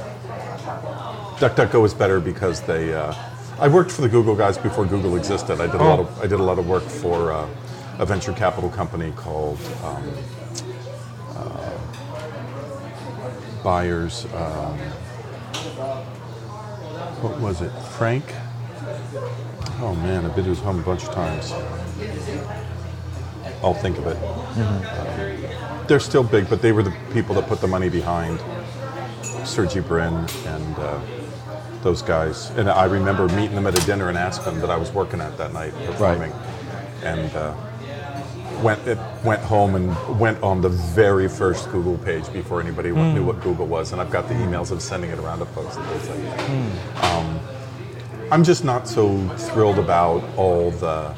DuckDuckGo 1.38 1.86
is 1.86 1.94
better 1.94 2.20
because 2.20 2.62
they. 2.62 2.94
Uh, 2.94 3.14
I 3.60 3.68
worked 3.68 3.92
for 3.92 4.02
the 4.02 4.10
Google 4.10 4.36
guys 4.36 4.58
before 4.58 4.86
Google 4.86 5.16
existed. 5.18 5.62
I 5.62 5.68
did 5.68 5.76
a 5.76 5.84
lot 5.84 6.00
Oh. 6.00 6.04
of 6.04 6.20
I 6.20 6.28
did 6.28 6.40
a 6.40 6.44
lot 6.44 6.58
of 6.60 6.68
work 6.68 6.84
for 6.84 7.32
uh, 7.32 7.48
a 8.00 8.06
venture 8.06 8.34
capital 8.34 8.70
company 8.70 9.12
called. 9.16 9.60
Um, 9.84 10.04
Byers. 13.64 14.26
Um, 14.34 14.78
what 17.22 17.40
was 17.40 17.62
it? 17.62 17.70
Frank? 17.98 18.26
Oh 19.80 19.94
man, 20.02 20.26
I've 20.26 20.36
been 20.36 20.46
to 20.46 20.50
his 20.50 20.60
home 20.60 20.80
a 20.80 20.84
bunch 20.84 21.04
of 21.04 21.12
times. 21.14 21.52
I'll 23.64 23.76
think 23.76 24.00
of 24.00 24.08
it. 24.08 24.18
Um, 24.18 24.82
they're 25.92 26.00
still 26.00 26.24
big, 26.24 26.50
but 26.50 26.62
they 26.62 26.72
were 26.72 26.84
the 26.84 26.94
people 27.12 27.36
that 27.36 27.46
put 27.50 27.60
the 27.60 27.68
money 27.68 27.90
behind 27.90 28.40
Sergey 29.46 29.82
Brin 29.82 30.14
and 30.46 30.76
uh, 30.78 30.98
those 31.82 32.02
guys. 32.02 32.50
And 32.52 32.70
I 32.70 32.86
remember 32.86 33.28
meeting 33.28 33.56
them 33.56 33.68
at 33.68 33.78
a 33.78 33.86
dinner 33.86 34.10
in 34.10 34.16
Aspen 34.16 34.62
that 34.62 34.70
I 34.70 34.78
was 34.78 34.90
working 34.94 35.20
at 35.20 35.38
that 35.38 35.52
night 35.52 35.74
performing, 35.86 36.32
and 37.04 37.30
uh, 37.36 37.54
went 38.64 38.88
it, 38.88 38.98
went 39.26 39.42
home 39.42 39.76
and 39.76 40.18
went 40.18 40.42
on 40.42 40.62
the 40.62 40.70
very 40.70 41.28
first 41.28 41.70
Google 41.72 41.98
page 41.98 42.32
before 42.32 42.62
anybody 42.62 42.92
knew 42.92 43.26
what 43.26 43.42
Google 43.42 43.68
was. 43.68 43.92
And 43.92 44.00
I've 44.00 44.12
got 44.12 44.30
the 44.30 44.36
emails 44.36 44.72
of 44.72 44.82
sending 44.82 45.10
it 45.12 45.20
around 45.20 45.40
to 45.40 45.46
folks 45.48 45.76
and 45.76 45.86
things 45.88 46.08
like 46.08 46.38
that. 46.38 47.04
Um, 47.04 47.38
I'm 48.32 48.46
just 48.46 48.64
not 48.64 48.88
so 48.88 49.28
thrilled 49.36 49.78
about 49.78 50.24
all 50.38 50.72
the 50.72 51.14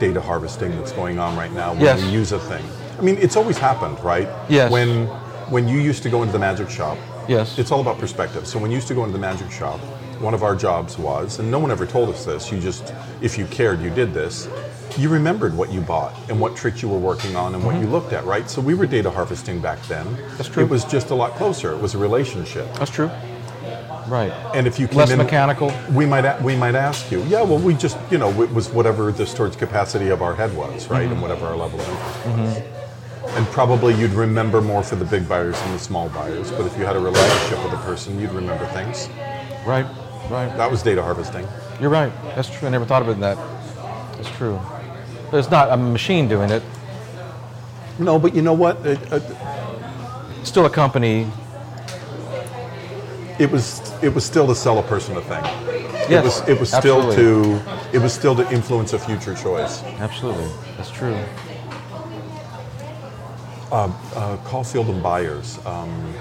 data 0.00 0.20
harvesting 0.20 0.72
that's 0.72 0.90
going 0.90 1.20
on 1.20 1.36
right 1.36 1.52
now 1.52 1.70
when 1.70 1.82
Yes. 1.82 2.02
we 2.02 2.08
use 2.10 2.32
a 2.32 2.40
thing. 2.40 2.64
I 3.02 3.04
mean, 3.04 3.18
it's 3.18 3.34
always 3.36 3.58
happened, 3.58 3.98
right? 4.04 4.28
Yes. 4.48 4.70
When 4.70 5.06
when 5.50 5.66
you 5.66 5.78
used 5.80 6.04
to 6.04 6.08
go 6.08 6.22
into 6.22 6.32
the 6.32 6.38
magic 6.38 6.70
shop, 6.70 6.96
Yes. 7.28 7.58
it's 7.58 7.72
all 7.72 7.80
about 7.80 7.98
perspective. 7.98 8.46
So 8.46 8.58
when 8.60 8.70
you 8.70 8.76
used 8.76 8.86
to 8.88 8.94
go 8.94 9.02
into 9.04 9.12
the 9.12 9.18
magic 9.18 9.50
shop, 9.50 9.80
one 10.20 10.34
of 10.34 10.42
our 10.44 10.54
jobs 10.54 10.96
was, 10.98 11.40
and 11.40 11.50
no 11.50 11.58
one 11.58 11.70
ever 11.72 11.84
told 11.84 12.08
us 12.10 12.24
this. 12.24 12.50
You 12.52 12.60
just, 12.60 12.94
if 13.20 13.36
you 13.36 13.44
cared, 13.46 13.80
you 13.82 13.90
did 13.90 14.14
this. 14.14 14.48
You 14.96 15.08
remembered 15.08 15.56
what 15.56 15.72
you 15.72 15.80
bought 15.80 16.14
and 16.28 16.38
what 16.40 16.54
tricks 16.54 16.80
you 16.80 16.88
were 16.88 16.98
working 16.98 17.34
on 17.34 17.54
and 17.56 17.64
what 17.64 17.74
you 17.80 17.86
looked 17.88 18.12
at, 18.12 18.24
right? 18.24 18.48
So 18.48 18.60
we 18.60 18.74
were 18.74 18.86
data 18.86 19.10
harvesting 19.10 19.60
back 19.60 19.82
then. 19.88 20.06
Mm-hmm. 20.06 20.36
That's 20.36 20.48
true. 20.48 20.62
It 20.62 20.70
was 20.70 20.84
just 20.84 21.10
a 21.10 21.14
lot 21.14 21.32
closer. 21.32 21.72
It 21.72 21.80
was 21.80 21.94
a 21.94 21.98
relationship. 21.98 22.72
That's 22.74 22.90
true. 22.90 23.10
Right. 24.08 24.32
And 24.54 24.66
if 24.66 24.78
you 24.78 24.86
came 24.88 24.98
Less 24.98 25.10
in, 25.10 25.18
mechanical. 25.18 25.72
we 25.92 26.04
might 26.06 26.24
a- 26.24 26.38
we 26.42 26.54
might 26.56 26.74
ask 26.74 27.10
you, 27.10 27.22
yeah, 27.24 27.40
well, 27.42 27.58
we 27.58 27.72
just 27.74 27.96
you 28.10 28.18
know 28.18 28.30
it 28.42 28.52
was 28.52 28.68
whatever 28.68 29.12
the 29.12 29.26
storage 29.26 29.56
capacity 29.56 30.08
of 30.10 30.20
our 30.22 30.34
head 30.34 30.54
was, 30.56 30.88
right, 30.88 31.02
Mm-hmm. 31.04 31.12
and 31.12 31.22
whatever 31.22 31.46
our 31.46 31.56
level 31.56 31.80
of 31.80 31.88
interest 31.88 32.26
was. 32.26 32.62
And 33.34 33.46
probably 33.46 33.94
you'd 33.94 34.12
remember 34.12 34.60
more 34.60 34.82
for 34.82 34.96
the 34.96 35.04
big 35.04 35.28
buyers 35.28 35.58
than 35.60 35.72
the 35.72 35.78
small 35.78 36.08
buyers. 36.10 36.50
But 36.50 36.66
if 36.66 36.76
you 36.76 36.84
had 36.84 36.96
a 36.96 37.00
relationship 37.00 37.62
with 37.64 37.72
a 37.72 37.82
person, 37.84 38.18
you'd 38.20 38.32
remember 38.32 38.66
things. 38.66 39.08
Right. 39.66 39.86
Right. 40.30 40.54
That 40.56 40.70
was 40.70 40.82
data 40.82 41.02
harvesting. 41.02 41.46
You're 41.80 41.90
right. 41.90 42.12
That's 42.34 42.48
true. 42.50 42.68
I 42.68 42.70
never 42.70 42.84
thought 42.84 43.02
of 43.02 43.08
it 43.08 43.12
in 43.12 43.20
that. 43.20 43.36
That's 44.16 44.30
true. 44.36 44.60
But 45.30 45.38
it's 45.38 45.50
not 45.50 45.70
a 45.70 45.76
machine 45.76 46.28
doing 46.28 46.50
it. 46.50 46.62
No, 47.98 48.18
but 48.18 48.34
you 48.34 48.42
know 48.42 48.52
what? 48.52 48.84
It, 48.86 48.98
it, 49.12 49.22
still 50.44 50.66
a 50.66 50.70
company. 50.70 51.26
it 53.38 53.50
was 53.50 53.80
it 54.02 54.14
was 54.14 54.24
still 54.24 54.46
to 54.46 54.54
sell 54.54 54.78
a 54.78 54.82
person 54.82 55.16
a 55.16 55.20
thing. 55.22 55.42
it 55.44 56.10
Yes, 56.10 56.24
was 56.24 56.48
it 56.48 56.60
was 56.60 56.70
still 56.70 57.12
to 57.14 57.60
it 57.92 57.98
was 57.98 58.12
still 58.12 58.34
to 58.36 58.50
influence 58.52 58.92
a 58.92 58.98
future 58.98 59.34
choice. 59.34 59.82
Absolutely. 60.00 60.48
That's 60.76 60.90
true. 60.90 61.16
Uh, 63.72 64.36
Caufield 64.44 64.90
and 64.90 65.02
Byers. 65.02 65.58
Um, 65.64 66.12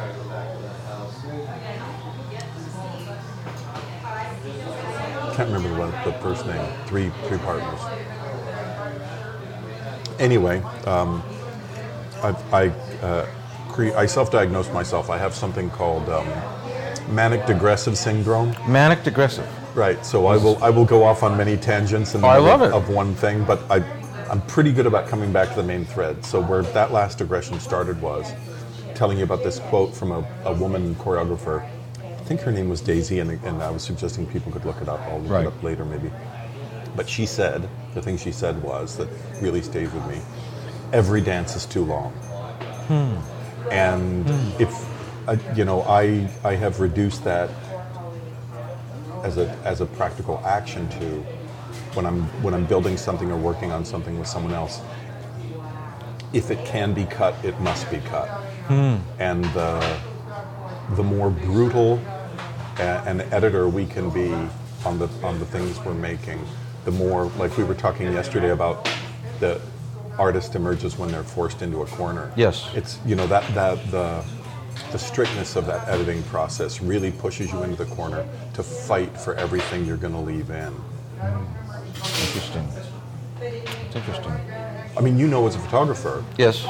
can't 5.36 5.50
remember 5.52 5.68
the, 5.70 5.80
one- 5.80 5.92
the 6.06 6.14
first 6.20 6.46
name. 6.46 6.66
Three 6.86 7.12
three 7.28 7.38
partners. 7.40 7.80
Anyway, 10.20 10.62
um, 10.86 11.22
I 12.24 12.36
I, 12.54 12.68
uh, 13.06 13.28
cre- 13.68 13.96
I 13.98 14.06
self-diagnosed 14.06 14.72
myself. 14.72 15.10
I 15.10 15.18
have 15.18 15.34
something 15.34 15.70
called 15.72 16.08
um, 16.10 16.28
manic 17.14 17.46
depressive 17.46 17.98
syndrome. 17.98 18.56
Manic 18.68 19.04
depressive. 19.04 19.48
Right. 19.76 20.06
So 20.06 20.28
I 20.28 20.38
will 20.38 20.58
I 20.64 20.70
will 20.70 20.86
go 20.86 21.04
off 21.04 21.22
on 21.24 21.36
many 21.38 21.58
tangents 21.58 22.16
and 22.16 22.24
Oh, 22.24 22.28
I 22.30 22.38
love 22.38 22.62
it. 22.62 22.72
of 22.72 22.88
one 22.90 23.14
thing, 23.16 23.44
but 23.44 23.60
I 23.70 23.80
I'm 24.32 24.42
pretty 24.44 24.72
good 24.72 24.86
about 24.86 25.08
coming 25.10 25.34
back 25.34 25.50
to 25.50 25.56
the 25.58 25.64
main 25.64 25.84
thread. 25.84 26.24
So 26.24 26.42
where 26.42 26.64
that 26.64 26.94
last 26.94 27.20
aggression 27.20 27.60
started 27.60 28.02
was 28.02 28.34
telling 28.96 29.18
you 29.18 29.26
about 29.26 29.44
this 29.44 29.60
quote 29.60 29.94
from 29.94 30.12
a, 30.14 30.26
a 30.46 30.54
woman 30.54 30.96
choreographer. 30.96 31.64
I 32.18 32.22
think 32.24 32.42
her 32.44 32.52
name 32.52 32.70
was 32.70 32.80
Daisy, 32.80 33.20
and, 33.20 33.32
and 33.44 33.62
I 33.62 33.70
was 33.72 33.84
suggesting 33.84 34.26
people 34.28 34.54
could 34.54 34.64
look 34.64 34.82
it 34.82 34.88
up. 34.88 35.06
I'll 35.08 35.20
look 35.20 35.32
Right. 35.32 35.42
it 35.44 35.48
up 35.48 35.62
later, 35.64 35.84
maybe. 35.84 36.12
But 36.96 37.10
she 37.10 37.26
said 37.26 37.68
the 37.94 38.02
thing 38.02 38.18
she 38.18 38.32
said 38.32 38.64
was 38.64 38.96
that 38.98 39.10
really 39.42 39.62
stayed 39.62 39.94
with 39.94 40.06
me. 40.08 40.22
Every 40.94 41.20
dance 41.22 41.58
is 41.58 41.66
too 41.66 41.84
long. 41.84 42.14
And 43.70 44.30
if 44.60 44.88
uh, 45.28 45.38
you 45.56 45.66
know, 45.66 45.82
I 45.84 46.28
I 46.44 46.56
have 46.56 46.80
reduced 46.80 47.24
that 47.26 47.50
as 49.24 49.38
a 49.38 49.50
as 49.66 49.82
a 49.82 49.86
practical 49.86 50.42
action 50.46 50.88
to 51.00 51.26
when 51.94 52.06
I'm 52.06 52.24
when 52.44 52.54
I'm 52.54 52.66
building 52.66 52.98
something 52.98 53.32
or 53.32 53.38
working 53.38 53.72
on 53.72 53.86
something 53.86 54.18
with 54.20 54.28
someone 54.28 54.54
else. 54.54 54.82
If 56.34 56.50
it 56.50 56.66
can 56.66 56.94
be 56.94 57.06
cut, 57.06 57.34
it 57.44 57.60
must 57.60 57.90
be 57.92 58.00
cut. 58.00 58.28
Hmm. 58.68 58.98
And 59.20 59.46
the 59.46 60.00
the 60.96 61.04
more 61.04 61.30
brutal 61.30 62.00
an 62.80 63.22
editor 63.34 63.70
we 63.70 63.86
can 63.86 64.10
be 64.10 64.32
on 64.86 64.98
the 64.98 65.08
on 65.24 65.40
the 65.40 65.46
things 65.46 65.80
we're 65.80 65.94
making, 65.94 66.40
the 66.86 66.92
more 66.92 67.26
like 67.38 67.58
we 67.58 67.64
were 67.64 67.76
talking 67.76 68.12
yesterday 68.12 68.52
about 68.52 68.90
the 69.40 69.62
artist 70.18 70.56
emerges 70.56 70.98
when 70.98 71.12
they're 71.12 71.24
forced 71.24 71.62
into 71.62 71.82
a 71.82 71.86
corner. 71.86 72.32
Yes. 72.36 72.70
It's 72.74 73.00
you 73.06 73.16
know 73.16 73.28
that 73.28 73.48
that 73.54 73.92
the 73.92 74.24
the 74.92 74.98
strictness 75.00 75.56
of 75.56 75.66
that 75.66 75.88
editing 75.88 76.24
process 76.24 76.82
really 76.82 77.12
pushes 77.12 77.52
you 77.52 77.64
into 77.64 77.76
the 77.76 77.96
corner 77.96 78.28
to 78.54 78.64
fight 78.64 79.16
for 79.18 79.36
everything 79.36 79.86
you're 79.86 79.98
going 79.98 80.14
to 80.14 80.20
leave 80.20 80.50
in. 80.50 80.74
Hmm. 81.20 81.61
Interesting. 82.04 82.68
It's 83.42 83.96
interesting. 83.96 84.34
I 84.98 85.02
mean, 85.02 85.18
you 85.18 85.28
know, 85.28 85.48
as 85.48 85.56
a 85.56 85.60
photographer, 85.60 86.24
Yes. 86.38 86.66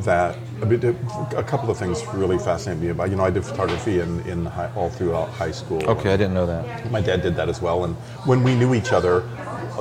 that 0.00 0.36
I 0.60 0.64
mean, 0.64 0.96
a 1.36 1.42
couple 1.42 1.70
of 1.70 1.76
things 1.78 2.04
really 2.14 2.38
fascinate 2.38 2.78
me 2.78 2.88
about. 2.88 3.10
You 3.10 3.16
know, 3.16 3.24
I 3.24 3.30
did 3.30 3.44
photography 3.44 4.00
in, 4.00 4.20
in 4.28 4.44
high, 4.44 4.70
all 4.74 4.90
throughout 4.90 5.28
high 5.30 5.52
school. 5.52 5.82
Okay, 5.88 6.12
I 6.12 6.16
didn't 6.16 6.34
know 6.34 6.46
that. 6.46 6.90
My 6.90 7.00
dad 7.00 7.22
did 7.22 7.36
that 7.36 7.48
as 7.48 7.60
well. 7.62 7.84
And 7.84 7.94
when 8.26 8.42
we 8.42 8.54
knew 8.54 8.74
each 8.74 8.92
other, 8.92 9.20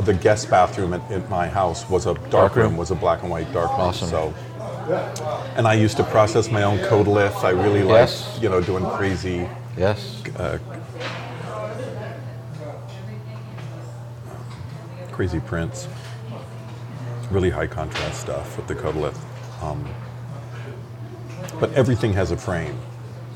the 0.02 0.14
guest 0.14 0.50
bathroom 0.50 0.94
at, 0.94 1.12
at 1.12 1.28
my 1.30 1.48
house 1.48 1.90
was 1.90 2.06
a 2.06 2.14
dark, 2.14 2.30
Dark 2.30 2.56
room. 2.56 2.66
room, 2.70 2.78
was 2.78 2.92
a 2.92 2.96
black 2.96 3.22
and 3.24 3.32
white 3.32 3.52
dark 3.52 3.72
room. 3.72 3.82
Awesome. 3.82 4.10
So, 4.10 4.34
and 5.56 5.68
I 5.68 5.74
used 5.74 5.98
to 5.98 6.04
process 6.04 6.52
my 6.52 6.64
own 6.64 6.78
Kodalith. 6.80 7.44
I 7.44 7.50
really 7.50 7.84
liked, 7.84 8.24
you 8.42 8.50
know, 8.50 8.62
doing 8.62 8.86
crazy 8.86 9.48
Yes. 9.78 10.24
Uh, 10.38 10.58
crazy 15.18 15.40
prints, 15.40 15.88
really 17.32 17.50
high 17.50 17.66
contrast 17.66 18.22
stuff 18.22 18.56
with 18.56 18.68
the 18.68 18.76
Kodalith. 18.76 19.18
Um, 19.64 19.84
but 21.60 21.74
everything 21.74 22.14
has 22.14 22.30
a 22.30 22.38
frame, 22.38 22.76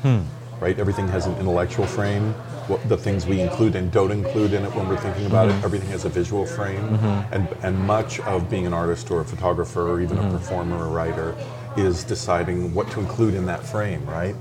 hmm. 0.02 0.20
right? 0.60 0.78
Everything 0.78 1.08
has 1.08 1.26
an 1.26 1.36
intellectual 1.38 1.84
frame. 1.84 2.34
What 2.68 2.88
the 2.88 2.96
things 2.96 3.26
we 3.26 3.40
include 3.40 3.74
and 3.74 3.90
don't 3.90 4.12
include 4.12 4.52
in 4.52 4.64
it 4.64 4.72
when 4.76 4.88
we're 4.88 4.96
thinking 4.96 5.26
about 5.26 5.48
it, 5.48 5.54
mm-hmm. 5.54 5.64
everything 5.64 5.88
has 5.88 6.04
a 6.04 6.08
visual 6.08 6.46
frame. 6.46 6.88
Mm-hmm. 6.88 7.34
And, 7.34 7.48
and 7.64 7.76
much 7.80 8.20
of 8.20 8.48
being 8.48 8.64
an 8.64 8.72
artist 8.72 9.10
or 9.10 9.20
a 9.20 9.24
photographer 9.24 9.88
or 9.88 10.00
even 10.00 10.18
a 10.18 10.20
mm-hmm. 10.20 10.36
performer 10.36 10.76
or 10.76 10.88
writer 10.88 11.34
is 11.76 12.04
deciding 12.04 12.72
what 12.74 12.92
to 12.92 13.00
include 13.00 13.34
in 13.34 13.44
that 13.46 13.66
frame, 13.66 14.06
right? 14.06 14.36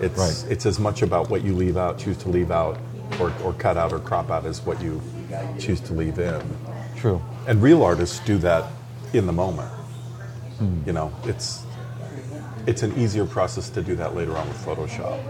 It's, 0.00 0.16
Right. 0.16 0.52
it's 0.52 0.66
as 0.66 0.78
much 0.78 1.02
about 1.02 1.30
what 1.30 1.42
you 1.42 1.52
leave 1.52 1.76
out, 1.76 1.98
choose 1.98 2.18
to 2.18 2.28
leave 2.28 2.52
out, 2.52 2.78
or, 3.18 3.32
or 3.42 3.52
cut 3.54 3.76
out 3.76 3.92
or 3.92 3.98
crop 3.98 4.30
out 4.30 4.46
as 4.46 4.60
what 4.60 4.80
you 4.80 5.02
choose 5.58 5.80
to 5.80 5.92
leave 5.92 6.20
in. 6.20 6.40
True. 6.96 7.20
And 7.46 7.62
real 7.62 7.82
artists 7.82 8.18
do 8.20 8.38
that 8.38 8.64
in 9.12 9.26
the 9.26 9.32
moment. 9.32 9.70
You 10.86 10.92
know, 10.94 11.12
it's 11.24 11.64
it's 12.66 12.82
an 12.82 12.96
easier 12.98 13.26
process 13.26 13.68
to 13.70 13.82
do 13.82 13.94
that 13.96 14.16
later 14.16 14.36
on 14.36 14.48
with 14.48 14.56
Photoshop 14.64 15.20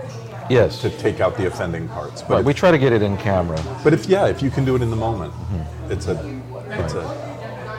Yes. 0.48 0.80
to 0.80 0.88
take 0.90 1.20
out 1.20 1.36
the 1.36 1.46
offending 1.46 1.86
parts. 1.88 2.22
But 2.22 2.30
Right. 2.30 2.40
if, 2.40 2.46
We 2.46 2.54
try 2.54 2.70
to 2.70 2.78
get 2.78 2.92
it 2.92 3.02
in 3.02 3.16
camera. 3.18 3.58
but 3.84 3.92
if 3.92 4.06
yeah, 4.06 4.26
if 4.26 4.40
you 4.42 4.50
can 4.50 4.64
do 4.64 4.76
it 4.76 4.82
in 4.82 4.90
the 4.90 4.96
moment, 4.96 5.32
it's 5.90 6.06
a 6.06 6.14
it's 6.70 6.94
a 6.94 7.02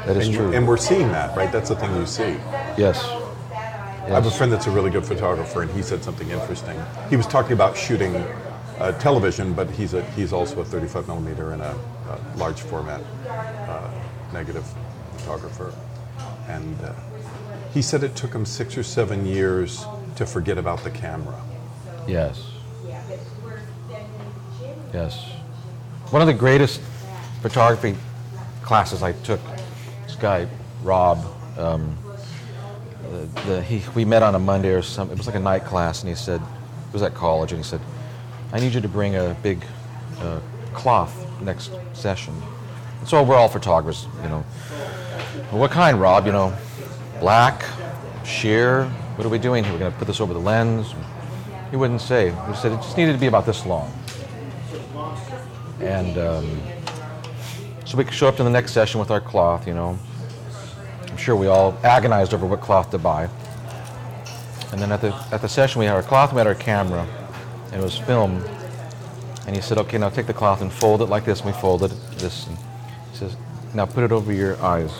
That 0.05 0.17
is 0.17 0.27
and, 0.27 0.35
true. 0.35 0.51
and 0.53 0.67
we're 0.67 0.77
seeing 0.77 1.09
that 1.13 1.35
right. 1.37 1.51
That's 1.51 1.69
the 1.69 1.75
thing 1.75 1.95
you 1.95 2.05
see. 2.05 2.35
yes. 2.77 3.03
I 3.53 4.11
have 4.11 4.25
a 4.25 4.31
friend 4.31 4.51
that's 4.53 4.67
a 4.67 4.71
really 4.71 4.89
good 4.89 5.05
photographer, 5.05 5.61
and 5.63 5.71
he 5.71 5.81
said 5.81 6.01
something 6.01 6.29
interesting. 6.29 6.79
He 7.09 7.17
was 7.17 7.27
talking 7.27 7.51
about 7.53 7.75
shooting 7.75 8.15
uh, 8.79 8.91
television, 8.99 9.51
but 9.53 9.69
he's 9.71 9.93
a 9.93 10.01
he's 10.15 10.31
also 10.33 10.61
a 10.61 10.65
35 10.65 11.07
millimeter 11.07 11.51
and 11.51 11.61
a, 11.61 11.75
a 12.09 12.19
large 12.37 12.61
format 12.61 13.01
uh, 13.27 13.89
negative 14.33 14.65
photographer, 15.17 15.73
and 16.47 16.79
uh, 16.81 16.93
he 17.73 17.81
said 17.81 18.03
it 18.03 18.15
took 18.15 18.33
him 18.33 18.45
six 18.45 18.77
or 18.77 18.83
seven 18.83 19.25
years 19.25 19.85
to 20.15 20.25
forget 20.25 20.57
about 20.57 20.83
the 20.83 20.91
camera. 20.91 21.39
Yes. 22.07 22.43
Yes. 24.93 25.25
One 26.09 26.21
of 26.21 26.27
the 26.27 26.33
greatest 26.33 26.81
photography 27.41 27.95
classes 28.63 29.03
I 29.03 29.11
took, 29.11 29.41
this 30.05 30.15
guy, 30.15 30.47
Rob, 30.81 31.25
um, 31.57 31.97
the, 33.11 33.41
the, 33.45 33.61
he, 33.61 33.83
we 33.93 34.05
met 34.05 34.23
on 34.23 34.35
a 34.35 34.39
Monday 34.39 34.69
or 34.69 34.81
something. 34.81 35.15
It 35.15 35.17
was 35.17 35.27
like 35.27 35.35
a 35.35 35.39
night 35.39 35.65
class, 35.65 36.01
and 36.01 36.09
he 36.09 36.15
said, 36.15 36.41
it 36.41 36.93
was 36.93 37.01
at 37.01 37.13
college, 37.13 37.51
and 37.51 37.59
he 37.59 37.67
said, 37.67 37.81
I 38.53 38.59
need 38.59 38.73
you 38.73 38.81
to 38.81 38.87
bring 38.87 39.15
a 39.15 39.35
big 39.43 39.63
uh, 40.19 40.39
cloth 40.73 41.26
next 41.41 41.71
session. 41.93 42.33
So 43.05 43.23
we're 43.23 43.35
all 43.35 43.49
photographers, 43.49 44.07
you 44.21 44.29
know. 44.29 44.41
What 45.51 45.71
kind, 45.71 45.99
Rob? 45.99 46.25
You 46.25 46.31
know, 46.31 46.55
black, 47.19 47.65
sheer. 48.25 48.85
What 49.15 49.25
are 49.25 49.29
we 49.29 49.39
doing 49.39 49.63
here? 49.63 49.73
We're 49.73 49.79
going 49.79 49.91
to 49.91 49.97
put 49.97 50.07
this 50.07 50.19
over 50.19 50.33
the 50.33 50.39
lens. 50.39 50.93
He 51.71 51.77
wouldn't 51.77 52.01
say. 52.01 52.31
He 52.47 52.55
said 52.55 52.71
it 52.71 52.77
just 52.77 52.97
needed 52.97 53.13
to 53.13 53.17
be 53.17 53.27
about 53.27 53.45
this 53.45 53.65
long. 53.65 53.91
And 55.79 56.17
um, 56.17 56.61
so 57.85 57.97
we 57.97 58.05
show 58.11 58.27
up 58.27 58.35
to 58.37 58.43
the 58.43 58.49
next 58.49 58.71
session 58.71 58.99
with 58.99 59.11
our 59.11 59.21
cloth, 59.21 59.67
you 59.67 59.73
know. 59.73 59.97
I'm 61.07 61.17
sure 61.17 61.35
we 61.35 61.47
all 61.47 61.77
agonized 61.83 62.33
over 62.33 62.45
what 62.45 62.61
cloth 62.61 62.91
to 62.91 62.97
buy. 62.97 63.29
And 64.71 64.81
then 64.81 64.91
at 64.91 65.01
the 65.01 65.15
at 65.31 65.41
the 65.41 65.47
session 65.47 65.79
we 65.79 65.85
had 65.85 65.95
our 65.95 66.03
cloth, 66.03 66.33
we 66.33 66.39
had 66.39 66.47
our 66.47 66.55
camera, 66.55 67.07
and 67.71 67.81
it 67.81 67.83
was 67.83 67.97
film. 67.97 68.43
And 69.47 69.55
he 69.55 69.61
said, 69.61 69.77
"Okay, 69.77 69.97
now 69.97 70.09
take 70.09 70.27
the 70.27 70.33
cloth 70.33 70.61
and 70.61 70.71
fold 70.71 71.01
it 71.01 71.05
like 71.05 71.25
this." 71.25 71.39
And 71.39 71.47
we 71.47 71.59
folded 71.59 71.91
this. 72.19 72.45
And 72.47 72.57
he 73.11 73.17
says, 73.17 73.35
"Now 73.73 73.85
put 73.85 74.03
it 74.03 74.11
over 74.11 74.31
your 74.31 74.61
eyes." 74.61 74.91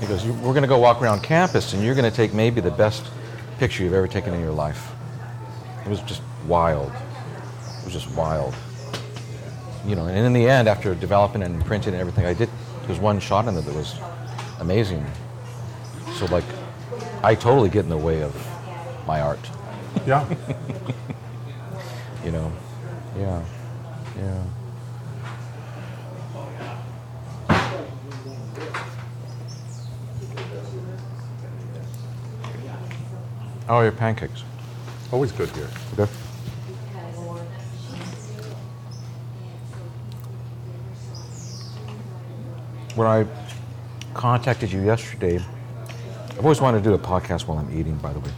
He 0.00 0.06
goes, 0.06 0.24
we're 0.26 0.52
going 0.52 0.62
to 0.62 0.68
go 0.68 0.78
walk 0.78 1.00
around 1.00 1.22
campus, 1.22 1.72
and 1.72 1.82
you're 1.82 1.94
going 1.94 2.10
to 2.10 2.14
take 2.14 2.34
maybe 2.34 2.60
the 2.60 2.70
best 2.70 3.06
picture 3.58 3.82
you've 3.82 3.94
ever 3.94 4.06
taken 4.06 4.34
in 4.34 4.40
your 4.40 4.52
life." 4.52 4.92
It 5.84 5.88
was 5.88 6.00
just 6.00 6.22
wild. 6.46 6.92
It 7.78 7.84
was 7.84 7.92
just 7.94 8.10
wild. 8.14 8.54
You 9.86 9.96
know, 9.96 10.06
and 10.06 10.26
in 10.26 10.32
the 10.32 10.48
end, 10.48 10.68
after 10.68 10.94
developing 10.94 11.42
and 11.42 11.64
printing 11.64 11.92
and 11.94 12.00
everything, 12.00 12.26
I 12.26 12.34
did. 12.34 12.48
There 12.80 12.88
was 12.88 13.00
one 13.00 13.18
shot 13.20 13.48
in 13.48 13.56
it 13.56 13.62
that 13.62 13.74
was 13.74 13.94
amazing. 14.60 15.04
So 16.16 16.26
like, 16.26 16.44
I 17.22 17.34
totally 17.34 17.70
get 17.70 17.84
in 17.84 17.88
the 17.88 17.96
way 17.96 18.22
of 18.22 18.34
my 19.06 19.20
art. 19.20 19.50
Yeah. 20.06 20.26
You 22.24 22.32
know, 22.32 22.50
yeah, 23.16 23.44
yeah. 24.16 24.44
How 33.66 33.76
are 33.76 33.84
your 33.84 33.92
pancakes? 33.92 34.44
Always 35.10 35.32
good 35.32 35.48
here. 35.50 35.68
Okay. 35.94 36.10
When 42.94 43.08
I 43.08 43.26
contacted 44.12 44.70
you 44.70 44.82
yesterday, 44.84 45.36
I've 46.30 46.40
always 46.44 46.60
wanted 46.60 46.84
to 46.84 46.90
do 46.90 46.94
a 46.94 46.98
podcast 46.98 47.46
while 47.46 47.58
I'm 47.58 47.76
eating, 47.76 47.96
by 47.96 48.12
the 48.12 48.20
way. 48.20 48.30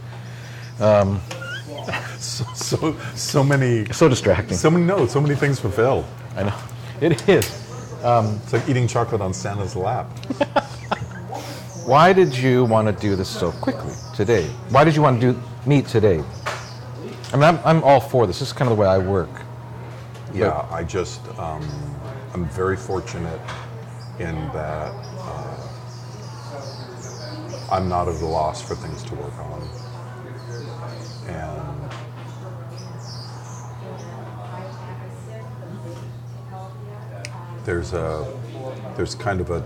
Um, 0.79 1.21
so, 2.17 2.45
so, 2.79 2.97
so 3.15 3.43
many, 3.43 3.85
So 3.93 4.09
distracting. 4.09 4.57
so 4.57 4.69
many 4.69 4.85
notes, 4.85 5.13
so 5.13 5.21
many 5.21 5.35
things 5.35 5.59
fulfilled. 5.59 6.05
I 6.35 6.43
know. 6.43 6.55
It 6.99 7.29
is. 7.29 7.67
It's 8.43 8.53
like 8.53 8.67
eating 8.67 8.87
chocolate 8.87 9.21
on 9.21 9.33
Santa's 9.33 9.75
lap. 9.75 10.07
Why 11.85 12.11
did 12.11 12.35
you 12.35 12.65
want 12.65 12.87
to 12.93 13.01
do 13.01 13.15
this 13.15 13.29
so 13.29 13.53
quickly 13.53 13.93
today? 14.13 14.47
Why 14.69 14.83
did 14.83 14.95
you 14.97 15.01
want 15.01 15.21
to 15.21 15.33
do 15.33 15.43
meet 15.65 15.87
today? 15.87 16.21
I 17.31 17.35
mean, 17.37 17.43
I'm, 17.43 17.59
I'm 17.63 17.83
all 17.83 18.01
for 18.01 18.27
this. 18.27 18.39
This 18.39 18.49
is 18.49 18.53
kind 18.53 18.69
of 18.69 18.77
the 18.77 18.81
way 18.81 18.87
I 18.87 18.97
work. 18.97 19.29
Yeah, 20.33 20.67
I 20.69 20.83
just, 20.83 21.25
um, 21.39 21.65
I'm 22.33 22.45
very 22.49 22.75
fortunate 22.75 23.39
in 24.19 24.35
that 24.51 24.93
uh, 25.19 25.67
I'm 27.71 27.87
not 27.87 28.09
at 28.09 28.21
a 28.21 28.25
loss 28.25 28.61
for 28.61 28.75
things 28.75 29.03
to 29.03 29.15
work 29.15 29.37
on. 29.39 29.69
And 31.27 31.77
there's 37.67 37.91
a, 37.91 38.25
there's 38.95 39.13
kind 39.13 39.41
of 39.41 39.51
a 39.51 39.61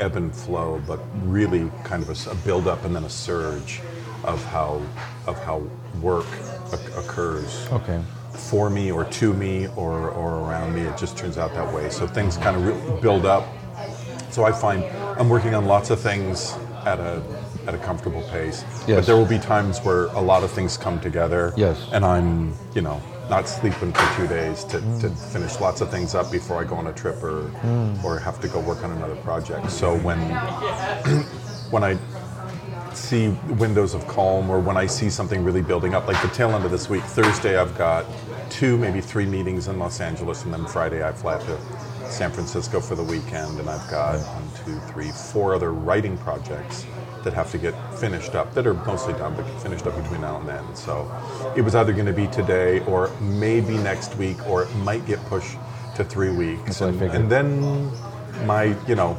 ebb 0.00 0.16
and 0.16 0.34
flow, 0.34 0.82
but 0.88 0.98
really 1.22 1.70
kind 1.84 2.02
of 2.02 2.10
a 2.26 2.34
build 2.44 2.66
up 2.66 2.84
and 2.84 2.94
then 2.94 3.04
a 3.04 3.08
surge 3.08 3.80
of 4.24 4.44
how, 4.46 4.82
of 5.28 5.42
how 5.44 5.58
work 6.00 6.26
oc- 6.72 6.96
occurs 6.96 7.68
Okay. 7.70 8.02
for 8.32 8.68
me 8.68 8.90
or 8.90 9.04
to 9.04 9.32
me 9.34 9.68
or, 9.76 10.10
or 10.10 10.40
around 10.40 10.74
me. 10.74 10.80
It 10.82 10.98
just 10.98 11.16
turns 11.16 11.38
out 11.38 11.54
that 11.54 11.72
way. 11.72 11.88
So 11.90 12.08
things 12.08 12.36
kind 12.36 12.56
of 12.56 12.66
re- 12.66 13.00
build 13.00 13.24
up. 13.24 13.46
So 14.30 14.44
I 14.44 14.50
find 14.50 14.82
I'm 15.20 15.28
working 15.28 15.54
on 15.54 15.66
lots 15.66 15.90
of 15.90 16.00
things 16.00 16.56
at 16.84 16.98
a 16.98 17.22
at 17.68 17.74
a 17.74 17.78
comfortable 17.78 18.22
pace. 18.30 18.64
Yes. 18.88 18.88
But 18.88 19.06
there 19.06 19.16
will 19.16 19.26
be 19.26 19.38
times 19.38 19.78
where 19.80 20.06
a 20.06 20.20
lot 20.20 20.42
of 20.42 20.50
things 20.50 20.76
come 20.76 20.98
together. 21.00 21.52
Yes. 21.56 21.86
And 21.92 22.04
I'm, 22.04 22.54
you 22.74 22.80
know, 22.82 23.00
not 23.32 23.48
sleeping 23.48 23.90
for 23.94 24.14
two 24.14 24.26
days 24.26 24.62
to, 24.62 24.78
to 25.00 25.08
finish 25.08 25.58
lots 25.58 25.80
of 25.80 25.90
things 25.90 26.14
up 26.14 26.30
before 26.30 26.60
I 26.60 26.64
go 26.64 26.74
on 26.74 26.88
a 26.88 26.92
trip 26.92 27.22
or 27.22 27.44
hmm. 27.64 28.04
or 28.04 28.18
have 28.18 28.38
to 28.42 28.48
go 28.48 28.60
work 28.60 28.84
on 28.84 28.90
another 28.92 29.16
project. 29.16 29.70
So 29.70 29.96
when 30.00 30.18
when 31.70 31.82
I 31.82 31.96
see 32.92 33.28
windows 33.64 33.94
of 33.94 34.06
calm 34.06 34.50
or 34.50 34.60
when 34.60 34.76
I 34.76 34.84
see 34.84 35.08
something 35.08 35.42
really 35.42 35.62
building 35.62 35.94
up, 35.94 36.06
like 36.06 36.20
the 36.20 36.28
tail 36.28 36.50
end 36.50 36.66
of 36.66 36.70
this 36.70 36.90
week, 36.90 37.04
Thursday 37.04 37.56
I've 37.56 37.74
got 37.78 38.04
two, 38.50 38.76
maybe 38.76 39.00
three 39.00 39.24
meetings 39.24 39.66
in 39.66 39.78
Los 39.78 40.02
Angeles, 40.02 40.44
and 40.44 40.52
then 40.52 40.66
Friday 40.66 41.02
I 41.02 41.12
fly 41.12 41.38
to 41.38 41.58
San 42.10 42.30
Francisco 42.30 42.80
for 42.80 42.96
the 42.96 43.02
weekend, 43.02 43.58
and 43.58 43.70
I've 43.70 43.90
got 43.90 44.18
one, 44.18 44.46
two, 44.62 44.78
three, 44.92 45.10
four 45.10 45.54
other 45.54 45.72
writing 45.72 46.18
projects 46.18 46.84
that 47.24 47.32
have 47.32 47.50
to 47.52 47.58
get 47.58 47.74
finished 47.98 48.34
up, 48.34 48.52
that 48.54 48.66
are 48.66 48.74
mostly 48.74 49.12
done, 49.14 49.34
but 49.34 49.44
finished 49.60 49.86
up 49.86 49.96
between 50.00 50.20
now 50.20 50.38
and 50.40 50.48
then. 50.48 50.76
So 50.76 51.10
it 51.56 51.62
was 51.62 51.74
either 51.74 51.92
going 51.92 52.06
to 52.06 52.12
be 52.12 52.26
today 52.28 52.80
or 52.86 53.10
maybe 53.20 53.76
next 53.78 54.16
week, 54.16 54.46
or 54.48 54.64
it 54.64 54.74
might 54.76 55.06
get 55.06 55.24
pushed 55.26 55.56
to 55.96 56.04
three 56.04 56.30
weeks. 56.30 56.80
And, 56.80 57.00
and 57.02 57.30
then 57.30 57.90
my, 58.46 58.76
you 58.86 58.94
know, 58.94 59.16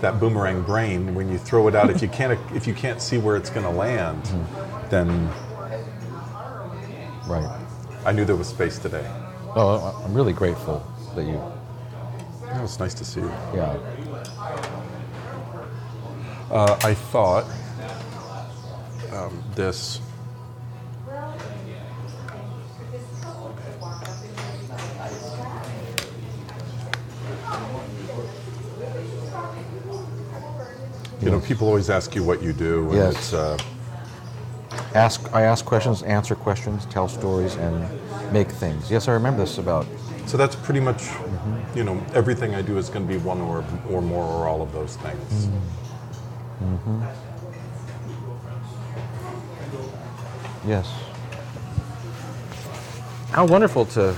that 0.00 0.20
boomerang 0.20 0.62
brain, 0.62 1.14
when 1.14 1.30
you 1.30 1.38
throw 1.38 1.68
it 1.68 1.74
out, 1.74 1.90
if 1.90 2.02
you 2.02 2.08
can't 2.08 2.38
if 2.54 2.66
you 2.66 2.74
can't 2.74 3.02
see 3.02 3.18
where 3.18 3.36
it's 3.36 3.50
going 3.50 3.64
to 3.64 3.72
land, 3.72 4.26
hmm. 4.26 4.88
then 4.90 5.28
Right. 7.28 7.60
I 8.06 8.12
knew 8.12 8.24
there 8.24 8.36
was 8.36 8.48
space 8.48 8.78
today. 8.78 9.06
Oh, 9.54 10.02
I'm 10.02 10.14
really 10.14 10.32
grateful 10.32 10.82
that 11.14 11.26
you. 11.26 11.42
It 12.56 12.62
was 12.62 12.78
nice 12.80 12.94
to 12.94 13.04
see 13.04 13.20
you. 13.20 13.28
Yeah. 13.54 13.76
Uh, 16.50 16.78
I 16.82 16.94
thought 16.94 17.44
um, 19.12 19.42
this. 19.54 20.00
You 31.20 31.30
know, 31.30 31.40
people 31.40 31.66
always 31.66 31.90
ask 31.90 32.14
you 32.14 32.22
what 32.22 32.42
you 32.42 32.52
do, 32.52 32.84
and 32.90 32.94
Yes. 32.94 33.14
it's 33.16 33.32
uh, 33.32 33.58
Ask. 34.94 35.28
I 35.34 35.42
ask 35.42 35.64
questions, 35.64 36.02
answer 36.04 36.34
questions, 36.34 36.86
tell 36.86 37.08
stories, 37.08 37.56
and 37.56 38.32
make 38.32 38.48
things. 38.48 38.90
Yes, 38.90 39.06
I 39.08 39.12
remember 39.12 39.40
this 39.40 39.58
about. 39.58 39.86
so 40.26 40.36
that's 40.36 40.56
pretty 40.56 40.80
much, 40.80 41.08
you 41.74 41.84
know, 41.84 42.00
everything 42.14 42.54
I 42.54 42.62
do 42.62 42.78
is 42.78 42.88
going 42.88 43.06
to 43.06 43.12
be 43.12 43.18
one 43.18 43.40
or 43.40 43.64
or 43.90 44.00
more 44.00 44.24
or 44.24 44.46
all 44.48 44.62
of 44.62 44.72
those 44.72 44.96
things. 44.96 45.48
Mm-hmm. 46.60 47.02
Yes. 50.68 50.92
How 53.30 53.46
wonderful 53.46 53.84
to 53.86 54.16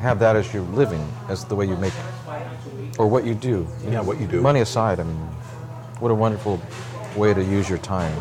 have 0.00 0.18
that 0.18 0.36
as 0.36 0.52
your 0.52 0.62
living, 0.64 1.06
as 1.28 1.44
the 1.44 1.54
way 1.54 1.66
you 1.66 1.76
make, 1.76 1.92
or 2.98 3.06
what 3.06 3.24
you 3.24 3.34
do. 3.34 3.66
Yeah, 3.88 4.00
what 4.00 4.20
you 4.20 4.26
do. 4.26 4.40
Money 4.40 4.60
aside, 4.60 4.98
I 4.98 5.04
mean, 5.04 5.16
what 6.00 6.10
a 6.10 6.14
wonderful 6.14 6.60
way 7.16 7.32
to 7.32 7.42
use 7.42 7.68
your 7.68 7.78
time. 7.78 8.16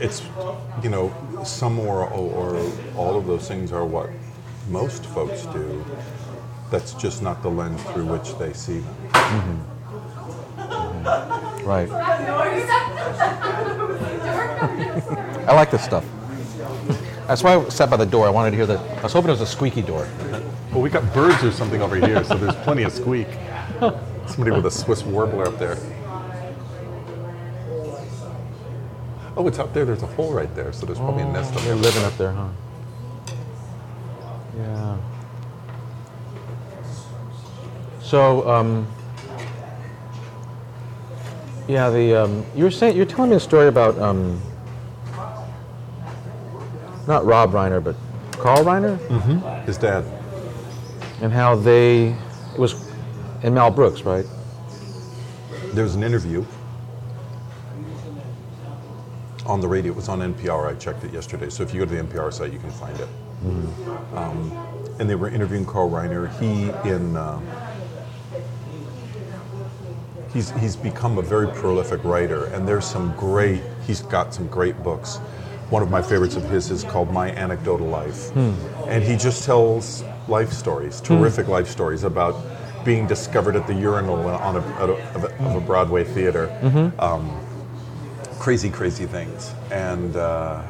it's 0.00 0.22
you 0.82 0.88
know 0.88 1.12
some 1.44 1.78
or, 1.78 2.06
or 2.08 2.56
all 2.96 3.16
of 3.16 3.26
those 3.26 3.48
things 3.48 3.72
are 3.72 3.84
what 3.84 4.10
most 4.68 5.04
folks 5.06 5.46
do 5.46 5.84
that's 6.70 6.92
just 6.94 7.22
not 7.22 7.42
the 7.42 7.48
lens 7.48 7.82
through 7.84 8.04
which 8.04 8.36
they 8.38 8.52
see 8.52 8.78
them 8.78 8.94
mm-hmm. 9.10 9.77
Right. 11.64 11.90
I 15.48 15.52
like 15.54 15.70
this 15.70 15.84
stuff. 15.84 16.04
That's 17.26 17.42
why 17.42 17.54
I 17.56 17.68
sat 17.68 17.90
by 17.90 17.96
the 17.96 18.06
door. 18.06 18.26
I 18.26 18.30
wanted 18.30 18.50
to 18.52 18.56
hear 18.56 18.66
that. 18.66 18.78
I 18.98 19.02
was 19.02 19.12
hoping 19.12 19.28
it 19.28 19.32
was 19.32 19.40
a 19.42 19.46
squeaky 19.46 19.82
door. 19.82 20.06
well 20.72 20.80
we 20.82 20.90
got 20.90 21.12
birds 21.14 21.42
or 21.44 21.50
something 21.50 21.80
over 21.82 21.96
here 21.96 22.22
so 22.24 22.34
there's 22.36 22.54
plenty 22.56 22.82
of 22.82 22.92
squeak 22.92 23.26
somebody 24.26 24.50
with 24.50 24.66
a 24.66 24.70
swiss 24.70 25.02
warbler 25.02 25.46
up 25.48 25.58
there 25.58 25.78
oh 29.36 29.46
it's 29.46 29.58
up 29.58 29.72
there 29.72 29.84
there's 29.86 30.02
a 30.02 30.06
hole 30.06 30.32
right 30.32 30.54
there 30.54 30.72
so 30.72 30.84
there's 30.84 30.98
probably 30.98 31.22
a 31.22 31.32
nest 31.32 31.54
up 31.54 31.62
there. 31.62 31.74
They're 31.74 31.82
living 31.82 32.04
up 32.04 32.16
there, 32.18 32.32
huh? 32.32 32.48
Yeah. 34.56 34.98
So, 38.02 38.48
um, 38.50 38.86
yeah, 41.68 41.90
the 41.90 42.14
um, 42.24 42.44
you 42.54 42.64
were 42.64 42.70
saying 42.70 42.96
you're 42.96 43.06
telling 43.06 43.30
me 43.30 43.36
a 43.36 43.40
story 43.40 43.68
about 43.68 43.98
um, 43.98 44.40
not 47.06 47.24
Rob 47.24 47.52
Reiner, 47.52 47.82
but 47.82 47.94
Carl 48.32 48.64
Reiner. 48.64 48.98
his 49.66 49.76
dad 49.78 50.04
and 51.20 51.32
how 51.32 51.54
they 51.56 52.08
it 52.52 52.58
was 52.58 52.74
and 53.42 53.54
Mel 53.54 53.70
Brooks, 53.70 54.02
right? 54.02 54.24
There 55.72 55.84
was 55.84 55.94
an 55.94 56.02
interview 56.02 56.44
on 59.46 59.60
the 59.60 59.68
radio. 59.68 59.92
It 59.92 59.96
was 59.96 60.08
on 60.08 60.20
NPR. 60.20 60.68
I 60.68 60.74
checked 60.74 61.04
it 61.04 61.12
yesterday. 61.12 61.50
So 61.50 61.62
if 61.62 61.72
you 61.72 61.80
go 61.80 61.86
to 61.86 61.94
the 61.94 62.02
NPR 62.02 62.32
site, 62.32 62.52
you 62.52 62.58
can 62.58 62.70
find 62.70 62.98
it. 62.98 63.08
Um, 64.14 64.50
and 64.98 65.08
they 65.08 65.14
were 65.14 65.28
interviewing 65.28 65.64
Carl 65.64 65.88
Reiner. 65.90 66.28
He 66.40 66.70
in 66.88 67.16
uh, 67.16 67.40
he's 70.32 70.50
he's 70.52 70.76
become 70.76 71.18
a 71.18 71.22
very 71.22 71.48
prolific 71.48 72.04
writer, 72.04 72.46
and 72.46 72.66
there's 72.66 72.86
some 72.86 73.14
great. 73.16 73.62
He's 73.86 74.02
got 74.02 74.34
some 74.34 74.46
great 74.48 74.82
books. 74.82 75.16
One 75.70 75.82
of 75.82 75.90
my 75.90 76.00
favorites 76.00 76.36
of 76.36 76.48
his 76.48 76.70
is 76.70 76.82
called 76.84 77.12
My 77.12 77.30
Anecdotal 77.32 77.86
Life, 77.86 78.34
and 78.88 79.02
he 79.02 79.16
just 79.16 79.44
tells 79.44 80.02
life 80.26 80.52
stories, 80.52 81.00
terrific 81.00 81.48
life 81.48 81.68
stories 81.68 82.04
about 82.04 82.36
being 82.84 83.06
discovered 83.06 83.54
at 83.56 83.66
the 83.66 83.74
urinal 83.74 84.26
on 84.28 84.56
a, 84.56 84.60
a, 84.60 84.86
of, 85.14 85.24
a, 85.24 85.44
of 85.44 85.56
a 85.56 85.60
Broadway 85.60 86.04
theater. 86.04 86.48
Um, 86.98 87.38
crazy, 88.38 88.70
crazy 88.70 89.06
things, 89.06 89.52
and. 89.70 90.16
Uh, 90.16 90.62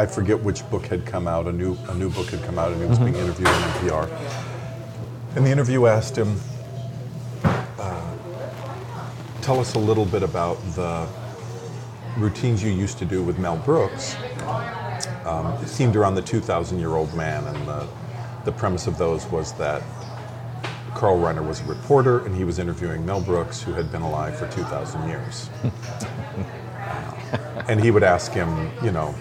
I 0.00 0.06
forget 0.06 0.42
which 0.42 0.68
book 0.70 0.86
had 0.86 1.04
come 1.04 1.28
out. 1.28 1.46
A 1.46 1.52
new 1.52 1.76
a 1.90 1.94
new 1.94 2.08
book 2.08 2.30
had 2.30 2.42
come 2.42 2.58
out, 2.58 2.72
and 2.72 2.80
he 2.80 2.88
was 2.88 2.98
being 2.98 3.16
interviewed 3.16 3.48
on 3.48 3.62
NPR. 3.74 4.08
And 5.36 5.44
the 5.44 5.50
interview 5.50 5.84
asked 5.84 6.16
him, 6.16 6.40
uh, 7.44 8.16
"Tell 9.42 9.60
us 9.60 9.74
a 9.74 9.78
little 9.78 10.06
bit 10.06 10.22
about 10.22 10.56
the 10.74 11.06
routines 12.16 12.62
you 12.62 12.70
used 12.70 12.96
to 13.00 13.04
do 13.04 13.22
with 13.22 13.38
Mel 13.38 13.58
Brooks." 13.58 14.16
Um, 15.26 15.48
it 15.62 15.68
seemed 15.68 15.96
around 15.96 16.14
the 16.14 16.22
2,000-year-old 16.22 17.14
man, 17.14 17.46
and 17.46 17.68
the 17.68 17.86
the 18.46 18.52
premise 18.52 18.86
of 18.86 18.96
those 18.96 19.26
was 19.26 19.52
that 19.58 19.82
Carl 20.94 21.18
Reiner 21.18 21.46
was 21.46 21.60
a 21.60 21.64
reporter, 21.64 22.24
and 22.24 22.34
he 22.34 22.44
was 22.44 22.58
interviewing 22.58 23.04
Mel 23.04 23.20
Brooks, 23.20 23.60
who 23.60 23.74
had 23.74 23.92
been 23.92 24.00
alive 24.00 24.38
for 24.38 24.48
2,000 24.48 25.10
years. 25.10 25.50
and 27.68 27.78
he 27.78 27.90
would 27.90 28.02
ask 28.02 28.32
him, 28.32 28.70
you 28.82 28.92
know, 28.92 29.14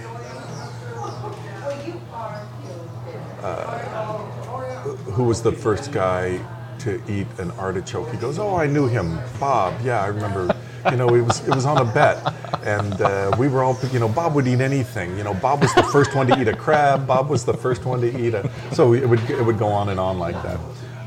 who 5.19 5.25
was 5.25 5.41
the 5.41 5.51
first 5.51 5.91
guy 5.91 6.39
to 6.77 7.01
eat 7.11 7.27
an 7.39 7.51
artichoke? 7.59 8.09
He 8.09 8.15
goes, 8.15 8.39
"Oh, 8.39 8.55
I 8.55 8.67
knew 8.67 8.87
him, 8.87 9.19
Bob. 9.37 9.73
Yeah, 9.83 10.01
I 10.01 10.07
remember. 10.07 10.55
You 10.89 10.95
know, 10.95 11.13
it 11.13 11.19
was 11.19 11.45
it 11.45 11.53
was 11.53 11.65
on 11.65 11.77
a 11.77 11.83
bet, 11.83 12.17
and 12.63 13.01
uh, 13.01 13.35
we 13.37 13.49
were 13.49 13.61
all, 13.61 13.77
you 13.91 13.99
know, 13.99 14.07
Bob 14.07 14.33
would 14.35 14.47
eat 14.47 14.61
anything. 14.61 15.17
You 15.17 15.25
know, 15.25 15.33
Bob 15.33 15.59
was 15.59 15.73
the 15.75 15.83
first 15.83 16.15
one 16.15 16.27
to 16.27 16.39
eat 16.39 16.47
a 16.47 16.55
crab. 16.55 17.05
Bob 17.05 17.29
was 17.29 17.43
the 17.43 17.53
first 17.53 17.83
one 17.83 17.99
to 17.99 18.17
eat 18.17 18.33
a. 18.33 18.49
So 18.71 18.93
it 18.93 19.09
would 19.09 19.19
it 19.29 19.43
would 19.43 19.59
go 19.59 19.67
on 19.67 19.89
and 19.89 19.99
on 19.99 20.19
like 20.19 20.41
that." 20.41 20.57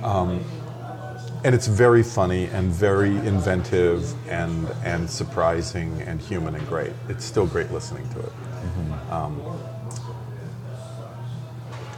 Um, 0.03 0.45
and 1.43 1.55
it's 1.55 1.69
very 1.69 2.03
funny 2.03 2.45
and 2.49 2.71
very 2.71 3.17
inventive 3.27 4.13
and 4.29 4.69
and 4.85 5.09
surprising 5.09 6.03
and 6.03 6.21
human 6.21 6.55
and 6.55 6.69
great. 6.69 6.93
It's 7.09 7.25
still 7.25 7.47
great 7.47 7.71
listening 7.71 8.07
to 8.11 8.21
it. 8.21 8.33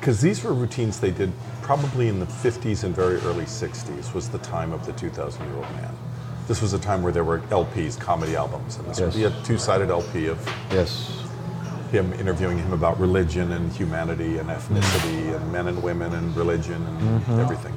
Because 0.04 0.20
these 0.20 0.44
were 0.44 0.52
routines 0.52 1.00
they 1.00 1.10
did 1.10 1.32
probably 1.62 2.08
in 2.08 2.20
the 2.20 2.26
50s 2.26 2.84
and 2.84 2.94
very 2.94 3.16
early 3.20 3.46
60s 3.46 4.12
was 4.12 4.28
the 4.28 4.36
time 4.40 4.70
of 4.70 4.84
the 4.84 4.92
2000 4.92 5.42
year 5.46 5.54
old 5.56 5.70
man 5.70 5.96
this 6.46 6.60
was 6.60 6.74
a 6.74 6.78
time 6.78 7.02
where 7.02 7.10
there 7.10 7.24
were 7.24 7.38
lps 7.48 7.98
comedy 7.98 8.36
albums 8.36 8.76
and 8.76 8.86
this 8.86 9.00
would 9.00 9.14
Yes. 9.14 9.16
be 9.16 9.24
a 9.24 9.30
two-sided 9.44 9.88
lp 9.88 10.26
of 10.26 10.38
Yes. 10.70 11.10
him 11.90 12.12
interviewing 12.12 12.58
him 12.58 12.74
about 12.74 13.00
religion 13.00 13.52
and 13.52 13.72
humanity 13.72 14.36
and 14.36 14.50
ethnicity 14.50 15.34
and 15.34 15.50
men 15.50 15.68
and 15.68 15.82
women 15.82 16.12
and 16.12 16.36
religion 16.36 16.84
and 16.84 17.40
everything 17.40 17.74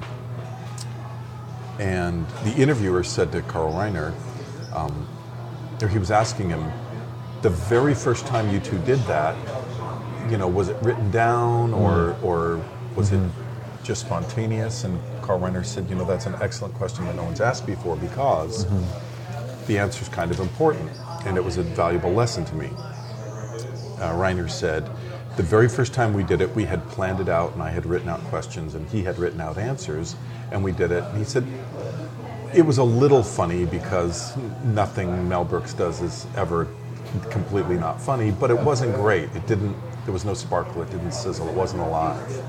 and 1.80 2.28
the 2.44 2.54
interviewer 2.58 3.06
said 3.06 3.32
to 3.32 3.42
carl 3.44 3.72
reiner 3.72 4.14
um, 4.74 5.08
he 5.90 5.98
was 5.98 6.12
asking 6.12 6.50
him 6.50 6.70
the 7.42 7.50
very 7.50 7.96
first 7.96 8.28
time 8.28 8.52
you 8.52 8.60
two 8.60 8.78
did 8.80 9.00
that 9.06 9.34
you 10.30 10.38
know, 10.38 10.48
was 10.48 10.70
it 10.70 10.78
written 10.82 11.12
down 11.12 11.74
or 11.74 12.14
mm. 12.14 12.24
or 12.24 12.64
was 12.96 13.12
it 13.12 13.20
mm-hmm. 13.20 13.84
just 13.84 14.02
spontaneous? 14.06 14.84
And 14.84 15.00
Carl 15.22 15.40
Reiner 15.40 15.66
said, 15.66 15.90
you 15.90 15.96
know, 15.96 16.06
that's 16.06 16.26
an 16.26 16.36
excellent 16.42 16.74
question 16.76 17.06
that 17.06 17.16
no 17.16 17.24
one's 17.24 17.42
asked 17.42 17.66
before 17.66 17.96
because 17.96 18.66
mm-hmm. 18.66 19.68
the 19.68 19.78
answer 19.78 20.02
is 20.02 20.10
kind 20.10 20.32
of 20.32 20.40
important, 20.40 20.90
and 21.26 21.38
it 21.38 21.44
was 21.44 21.58
a 21.58 21.64
valuable 21.64 22.12
lesson 22.12 22.46
to 22.46 22.56
me. 22.56 22.68
Uh, 24.00 24.14
Reiner 24.14 24.50
said, 24.50 24.90
the 25.38 25.44
very 25.44 25.70
first 25.70 25.94
time 25.94 26.14
we 26.14 26.24
did 26.24 26.42
it, 26.42 26.56
we 26.56 26.66
had 26.66 26.88
planned 26.90 27.20
it 27.20 27.30
out, 27.30 27.54
and 27.54 27.62
I 27.62 27.70
had 27.70 27.86
written 27.86 28.10
out 28.10 28.20
questions, 28.26 28.74
and 28.74 28.88
he 28.90 29.04
had 29.04 29.20
written 29.20 29.40
out 29.40 29.58
answers, 29.58 30.16
and 30.52 30.64
we 30.64 30.72
did 30.72 30.92
it. 30.92 31.04
And 31.04 31.18
he 31.18 31.24
said, 31.24 31.46
it 32.54 32.62
was 32.62 32.78
a 32.78 32.84
little 32.84 33.22
funny 33.24 33.66
because 33.66 34.36
nothing 34.64 35.28
Mel 35.28 35.46
Brooks 35.46 35.74
does 35.74 36.02
is 36.02 36.26
ever 36.36 36.68
completely 37.30 37.78
not 37.78 38.02
funny, 38.02 38.32
but 38.32 38.50
it 38.50 38.60
wasn't 38.60 38.96
great. 38.96 39.30
It 39.36 39.46
didn't. 39.48 39.76
There 40.08 40.14
was 40.14 40.24
no 40.24 40.34
sparkle. 40.34 40.82
It 40.84 40.90
didn't 40.90 41.12
sizzle. 41.12 41.50
It 41.50 41.54
wasn't 41.54 41.82
alive. 41.82 42.42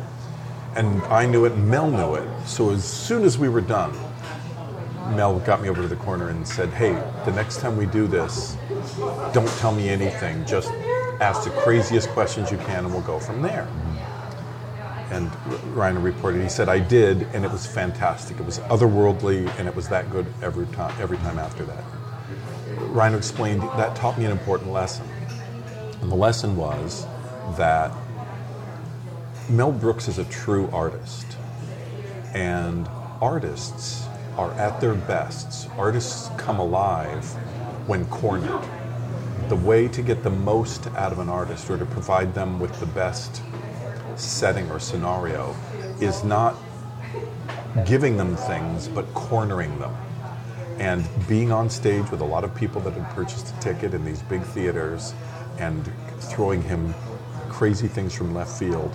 And 0.76 1.02
I 1.06 1.26
knew 1.26 1.44
it, 1.44 1.54
and 1.54 1.68
Mel 1.68 1.90
knew 1.90 2.14
it. 2.14 2.28
So 2.46 2.70
as 2.70 2.84
soon 2.84 3.24
as 3.24 3.36
we 3.36 3.48
were 3.48 3.60
done, 3.60 3.92
Mel 5.16 5.40
got 5.40 5.60
me 5.60 5.68
over 5.68 5.82
to 5.82 5.88
the 5.88 5.96
corner 5.96 6.28
and 6.28 6.46
said, 6.46 6.68
"Hey, 6.68 6.92
the 7.24 7.32
next 7.32 7.58
time 7.58 7.76
we 7.76 7.86
do 7.86 8.06
this, 8.06 8.56
don't 9.32 9.50
tell 9.58 9.72
me 9.72 9.88
anything. 9.88 10.44
Just 10.44 10.70
ask 11.20 11.42
the 11.42 11.50
craziest 11.50 12.10
questions 12.10 12.52
you 12.52 12.58
can, 12.58 12.84
and 12.84 12.92
we'll 12.92 13.02
go 13.02 13.18
from 13.18 13.42
there." 13.42 13.66
And 15.10 15.28
Reiner 15.74 16.00
reported, 16.00 16.40
he 16.40 16.48
said, 16.48 16.68
"I 16.68 16.78
did, 16.78 17.26
and 17.32 17.44
it 17.44 17.50
was 17.50 17.66
fantastic. 17.66 18.38
It 18.38 18.46
was 18.46 18.60
otherworldly, 18.70 19.50
and 19.58 19.66
it 19.66 19.74
was 19.74 19.88
that 19.88 20.12
good 20.12 20.26
every 20.42 20.66
time. 20.66 20.94
Every 21.00 21.18
time 21.18 21.40
after 21.40 21.64
that." 21.64 21.82
Reiner 22.92 23.16
explained 23.16 23.62
that 23.62 23.96
taught 23.96 24.16
me 24.16 24.26
an 24.26 24.30
important 24.30 24.72
lesson, 24.72 25.06
and 26.00 26.08
the 26.08 26.14
lesson 26.14 26.56
was 26.56 27.04
that 27.56 27.92
Mel 29.48 29.72
Brooks 29.72 30.08
is 30.08 30.18
a 30.18 30.24
true 30.24 30.68
artist, 30.72 31.26
and 32.34 32.88
artists 33.20 34.06
are 34.36 34.52
at 34.52 34.80
their 34.80 34.94
best. 34.94 35.68
Artists 35.78 36.28
come 36.36 36.58
alive 36.58 37.24
when 37.86 38.04
cornered. 38.06 38.62
The 39.48 39.56
way 39.56 39.88
to 39.88 40.02
get 40.02 40.22
the 40.22 40.30
most 40.30 40.86
out 40.88 41.12
of 41.12 41.18
an 41.18 41.28
artist 41.28 41.70
or 41.70 41.78
to 41.78 41.86
provide 41.86 42.34
them 42.34 42.60
with 42.60 42.78
the 42.78 42.86
best 42.86 43.42
setting 44.16 44.70
or 44.70 44.78
scenario 44.78 45.56
is 46.00 46.22
not 46.22 46.54
giving 47.86 48.16
them 48.16 48.36
things, 48.36 48.88
but 48.88 49.12
cornering 49.14 49.78
them. 49.78 49.94
And 50.78 51.04
being 51.26 51.50
on 51.50 51.70
stage 51.70 52.10
with 52.10 52.20
a 52.20 52.24
lot 52.24 52.44
of 52.44 52.54
people 52.54 52.80
that 52.82 52.92
had 52.92 53.08
purchased 53.14 53.54
a 53.56 53.60
ticket 53.60 53.94
in 53.94 54.04
these 54.04 54.22
big 54.22 54.42
theaters 54.42 55.14
and 55.58 55.90
throwing 56.20 56.62
him 56.62 56.94
crazy 57.58 57.88
things 57.88 58.14
from 58.14 58.32
left 58.32 58.56
field, 58.56 58.94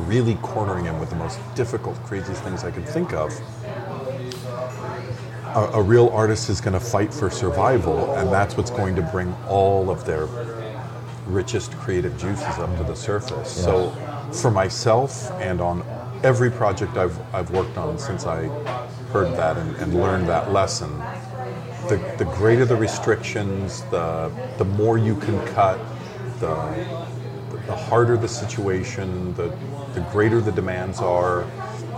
really 0.00 0.34
cornering 0.42 0.84
him 0.84 1.00
with 1.00 1.08
the 1.08 1.16
most 1.16 1.38
difficult, 1.54 1.96
craziest 2.02 2.42
things 2.42 2.62
I 2.62 2.70
could 2.70 2.86
think 2.86 3.14
of. 3.14 3.32
A, 5.56 5.70
a 5.72 5.82
real 5.82 6.10
artist 6.10 6.50
is 6.50 6.60
going 6.60 6.74
to 6.74 6.80
fight 6.80 7.12
for 7.14 7.30
survival, 7.30 8.16
and 8.16 8.30
that's 8.30 8.58
what's 8.58 8.70
going 8.70 8.94
to 8.96 9.02
bring 9.02 9.32
all 9.48 9.88
of 9.88 10.04
their 10.04 10.28
richest 11.26 11.72
creative 11.78 12.18
juices 12.18 12.58
up 12.58 12.76
to 12.76 12.84
the 12.84 12.94
surface. 12.94 13.50
So, 13.50 13.92
for 14.30 14.50
myself 14.50 15.30
and 15.40 15.62
on 15.62 15.82
every 16.22 16.50
project 16.50 16.98
I've, 16.98 17.18
I've 17.34 17.50
worked 17.50 17.78
on 17.78 17.98
since 17.98 18.26
I 18.26 18.42
heard 19.10 19.34
that 19.38 19.56
and, 19.56 19.74
and 19.76 19.94
learned 19.94 20.28
that 20.28 20.52
lesson, 20.52 20.90
the, 21.88 21.96
the 22.18 22.26
greater 22.36 22.66
the 22.66 22.76
restrictions, 22.76 23.80
the, 23.84 24.30
the 24.58 24.66
more 24.66 24.98
you 24.98 25.16
can 25.16 25.42
cut, 25.54 25.78
the, 26.40 27.03
the 27.66 27.74
harder 27.74 28.16
the 28.16 28.28
situation, 28.28 29.34
the, 29.34 29.48
the 29.94 30.00
greater 30.12 30.40
the 30.40 30.52
demands 30.52 31.00
are. 31.00 31.46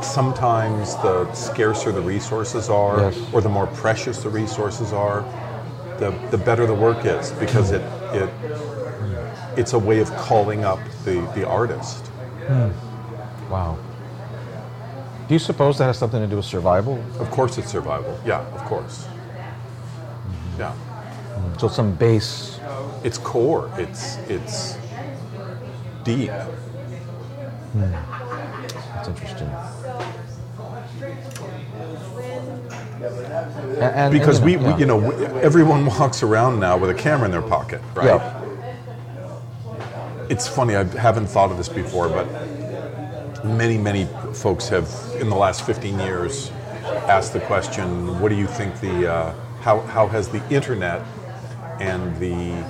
Sometimes 0.02 0.94
the 0.96 1.32
scarcer 1.32 1.90
the 1.92 2.00
resources 2.00 2.68
are, 2.68 3.10
Yes. 3.10 3.32
or 3.32 3.40
the 3.40 3.48
more 3.48 3.66
precious 3.68 4.22
the 4.22 4.28
resources 4.28 4.92
are, 4.92 5.22
the, 5.98 6.10
the 6.30 6.38
better 6.38 6.66
the 6.66 6.74
work 6.74 7.04
is 7.06 7.32
because 7.32 7.70
it, 7.72 7.80
it 8.12 8.28
it's 9.56 9.72
a 9.72 9.78
way 9.78 10.00
of 10.00 10.14
calling 10.16 10.64
up 10.64 10.78
the, 11.06 11.14
the 11.34 11.48
artist. 11.48 12.06
Hmm. 12.46 12.70
Wow. 13.50 13.78
Do 15.26 15.34
you 15.34 15.38
suppose 15.38 15.78
that 15.78 15.86
has 15.86 15.98
something 15.98 16.20
to 16.20 16.26
do 16.26 16.36
with 16.36 16.44
survival? 16.44 17.02
Of 17.18 17.30
course, 17.30 17.56
it's 17.56 17.70
survival. 17.70 18.20
Yeah, 18.26 18.40
of 18.54 18.62
course. 18.66 19.06
Hmm. 19.06 20.60
Yeah, 20.60 20.72
hmm. 20.72 21.58
So 21.58 21.68
some 21.68 21.94
base. 21.94 22.60
it's 23.02 23.18
core. 23.18 23.70
It's 23.78 24.16
it's 24.28 24.76
deep. 26.06 26.30
That's 27.74 29.08
interesting. 29.08 29.50
And, 33.02 33.82
and- 33.82 34.12
Because 34.12 34.38
and, 34.38 34.46
we, 34.46 34.52
yeah. 34.56 34.74
we, 34.74 34.80
you 34.80 34.86
know, 34.86 34.96
we, 34.96 35.26
everyone 35.42 35.84
walks 35.86 36.22
around 36.22 36.60
now 36.60 36.78
with 36.78 36.90
a 36.90 36.94
camera 36.94 37.26
in 37.26 37.32
their 37.32 37.42
pocket, 37.42 37.80
right? 37.94 38.06
Yeah. 38.06 38.42
it's 40.30 40.46
funny. 40.48 40.76
I 40.76 40.84
haven't 40.84 41.26
thought 41.26 41.50
of 41.50 41.56
this 41.56 41.68
before, 41.68 42.08
but 42.08 43.44
many, 43.44 43.76
many 43.76 44.06
folks 44.32 44.68
have 44.68 44.88
in 45.20 45.28
the 45.28 45.36
last 45.36 45.66
15 45.66 45.98
years 45.98 46.50
asked 47.08 47.32
the 47.32 47.40
question: 47.40 48.20
What 48.20 48.28
do 48.28 48.36
you 48.36 48.46
think 48.46 48.80
the 48.80 49.12
uh, 49.12 49.34
how 49.60 49.80
how 49.80 50.06
has 50.06 50.28
the 50.28 50.42
internet 50.50 51.02
and 51.80 52.16
the 52.18 52.64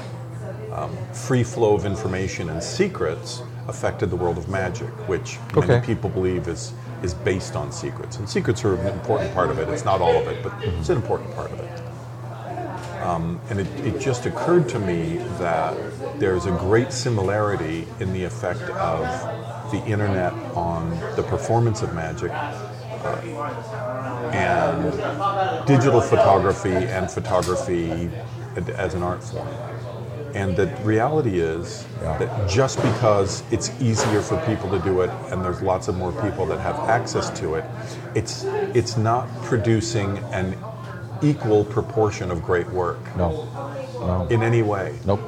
um, 0.76 0.96
free 1.12 1.42
flow 1.42 1.74
of 1.74 1.84
information 1.86 2.50
and 2.50 2.62
secrets 2.62 3.42
affected 3.66 4.10
the 4.10 4.16
world 4.16 4.38
of 4.38 4.48
magic, 4.48 4.88
which 5.08 5.38
Okay. 5.56 5.66
many 5.66 5.86
people 5.86 6.10
believe 6.10 6.46
is 6.48 6.72
is 7.02 7.12
based 7.12 7.56
on 7.56 7.70
secrets. 7.70 8.16
And 8.16 8.28
secrets 8.28 8.64
are 8.64 8.74
an 8.74 8.86
important 8.86 9.32
part 9.34 9.50
of 9.50 9.58
it. 9.58 9.68
It's 9.68 9.84
not 9.84 10.00
all 10.00 10.16
of 10.16 10.28
it, 10.28 10.42
but 10.42 10.52
it's 10.62 10.88
an 10.88 10.96
important 10.96 11.34
part 11.36 11.52
of 11.52 11.60
it. 11.60 13.02
Um, 13.02 13.38
and 13.50 13.60
it, 13.60 13.66
it 13.84 14.00
just 14.00 14.24
occurred 14.24 14.66
to 14.70 14.78
me 14.78 15.18
that 15.38 15.76
there's 16.18 16.46
a 16.46 16.50
great 16.52 16.92
similarity 16.92 17.86
in 18.00 18.14
the 18.14 18.24
effect 18.24 18.62
of 18.62 19.06
the 19.70 19.84
internet 19.84 20.32
on 20.54 20.90
the 21.16 21.22
performance 21.22 21.82
of 21.82 21.94
magic 21.94 22.30
uh, 22.32 23.20
and 24.32 25.66
digital 25.66 26.00
photography 26.00 26.70
and 26.70 27.10
photography 27.10 28.10
as 28.74 28.94
an 28.94 29.02
art 29.02 29.22
form. 29.22 29.46
And 30.36 30.54
the 30.54 30.66
reality 30.84 31.40
is 31.40 31.86
Yeah. 32.02 32.18
that 32.18 32.48
just 32.48 32.76
because 32.82 33.42
it's 33.50 33.70
easier 33.80 34.20
for 34.20 34.36
people 34.44 34.68
to 34.70 34.78
do 34.80 35.00
it 35.00 35.10
and 35.30 35.42
there's 35.42 35.62
lots 35.62 35.88
of 35.88 35.96
more 35.96 36.12
people 36.12 36.44
that 36.46 36.60
have 36.60 36.78
access 36.90 37.30
to 37.40 37.54
it, 37.54 37.64
it's, 38.14 38.44
it's 38.74 38.98
not 38.98 39.26
producing 39.44 40.18
an 40.32 40.54
equal 41.22 41.64
proportion 41.64 42.30
of 42.30 42.42
great 42.42 42.68
work 42.70 43.00
No. 43.16 43.48
No. 43.98 44.26
in 44.28 44.42
any 44.42 44.62
way. 44.62 44.94
Nope. 45.06 45.20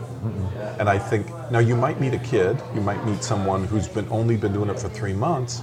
And 0.79 0.91
I 0.91 0.99
think 0.99 1.27
now 1.51 1.61
you 1.61 1.75
might 1.75 1.99
meet 2.01 2.13
a 2.13 2.19
kid, 2.19 2.61
you 2.75 2.83
might 2.83 3.03
meet 3.07 3.25
someone 3.25 3.65
who's 3.65 3.89
been 3.89 4.07
only 4.11 4.37
been 4.37 4.53
doing 4.53 4.69
it 4.69 4.79
for 4.79 4.91
three 4.91 5.15
months, 5.15 5.63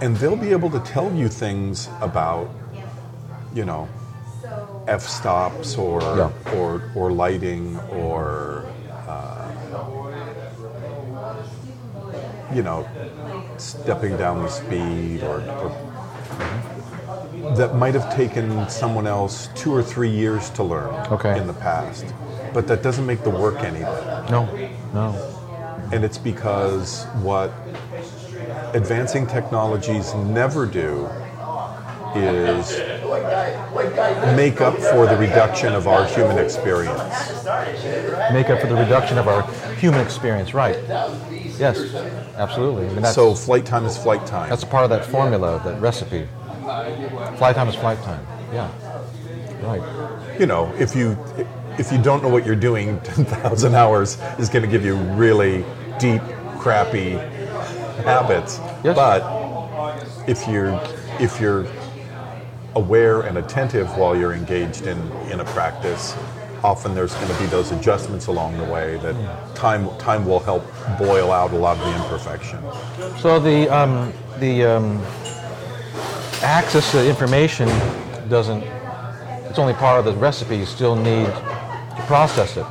and 0.00 0.16
they'll 0.16 0.36
be 0.48 0.52
able 0.52 0.70
to 0.70 0.80
tell 0.80 1.12
you 1.14 1.28
things 1.28 1.90
about, 2.00 2.48
you 3.54 3.64
know, 3.66 3.86
f 4.86 5.02
stops 5.02 5.76
or 5.76 6.00
Yeah. 6.02 6.30
or 6.56 6.82
or 6.94 7.10
lighting 7.12 7.78
or, 7.90 8.64
uh, 9.08 9.48
you 12.54 12.62
know, 12.62 12.86
stepping 13.58 14.16
down 14.16 14.42
the 14.42 14.48
speed 14.48 15.22
or. 15.22 15.40
or 15.62 15.72
that 17.56 17.74
might 17.76 17.94
have 17.94 18.12
taken 18.14 18.68
someone 18.68 19.06
else 19.06 19.48
two 19.54 19.72
or 19.74 19.82
three 19.82 20.08
years 20.10 20.50
to 20.50 20.62
learn 20.62 20.92
Okay. 21.10 21.38
in 21.38 21.46
the 21.46 21.52
past, 21.54 22.04
but 22.52 22.66
that 22.66 22.82
doesn't 22.82 23.06
make 23.06 23.22
the 23.22 23.30
work 23.30 23.62
any 23.62 23.80
better. 23.80 24.24
No. 24.30 24.48
No. 24.92 25.14
And 25.92 26.04
it's 26.04 26.18
because 26.18 27.04
what 27.22 27.52
advancing 28.74 29.26
technologies 29.26 30.12
never 30.14 30.66
do 30.66 31.08
is 32.14 32.80
make 34.36 34.60
up 34.60 34.76
for 34.78 35.06
the 35.06 35.16
reduction 35.16 35.72
of 35.72 35.86
our 35.86 36.04
human 36.06 36.38
experience. 36.38 36.98
Make 38.32 38.50
up 38.50 38.60
for 38.60 38.66
the 38.66 38.76
reduction 38.76 39.18
of 39.18 39.28
our 39.28 39.42
human 39.76 40.00
experience. 40.00 40.54
Right. 40.54 40.76
Yes. 41.58 41.78
Absolutely. 42.36 42.86
I 42.88 42.90
mean, 42.92 43.04
So 43.06 43.34
flight 43.34 43.64
time 43.64 43.84
is 43.84 43.96
flight 43.96 44.26
time. 44.26 44.50
that's 44.50 44.62
a 44.62 44.66
part 44.66 44.84
of 44.84 44.90
that 44.90 45.04
formula, 45.04 45.60
that 45.64 45.80
recipe. 45.80 46.28
Flight 47.38 47.54
time 47.56 47.68
is 47.68 47.74
flight 47.74 48.02
time. 48.02 48.26
Yeah. 48.52 48.70
Right. 49.62 49.82
you 50.38 50.46
know, 50.46 50.72
if 50.78 50.94
you 50.94 51.16
if 51.78 51.90
you 51.92 51.98
don't 52.02 52.22
know 52.22 52.28
what 52.28 52.44
you're 52.46 52.54
doing, 52.56 53.00
10,000 53.04 53.74
hours 53.74 54.18
is 54.38 54.48
going 54.48 54.64
to 54.64 54.70
give 54.70 54.84
you 54.84 54.96
really 54.96 55.64
deep, 55.98 56.22
crappy 56.58 57.12
habits. 58.04 58.58
Yes. 58.84 58.94
But 58.96 59.22
if 60.28 60.46
you're 60.48 60.78
if 61.18 61.40
you're 61.40 61.66
aware 62.76 63.22
and 63.22 63.38
attentive 63.38 63.88
while 63.96 64.14
you're 64.16 64.34
engaged 64.34 64.86
in 64.86 64.98
in 65.32 65.40
a 65.40 65.44
practice, 65.46 66.14
often 66.62 66.94
there's 66.94 67.14
going 67.14 67.28
to 67.28 67.38
be 67.38 67.46
those 67.46 67.72
adjustments 67.72 68.26
along 68.28 68.56
the 68.58 68.64
way 68.64 68.98
that 68.98 69.16
time 69.56 69.88
time 69.98 70.24
will 70.24 70.40
help 70.40 70.62
boil 70.98 71.32
out 71.32 71.52
a 71.52 71.56
lot 71.56 71.76
of 71.78 71.84
the 71.84 71.94
imperfection. 71.96 72.60
So 73.18 73.40
the 73.40 73.68
um, 73.74 74.12
the 74.38 74.64
um, 74.64 75.02
access 76.42 76.92
to 76.92 77.08
information 77.08 77.68
doesn't. 78.28 78.62
It's 79.48 79.58
only 79.58 79.74
part 79.74 79.98
of 79.98 80.04
the 80.04 80.12
recipe. 80.20 80.56
You 80.58 80.66
still 80.66 80.96
need 80.96 81.26
to 81.26 82.02
process 82.06 82.56
it. 82.58 82.66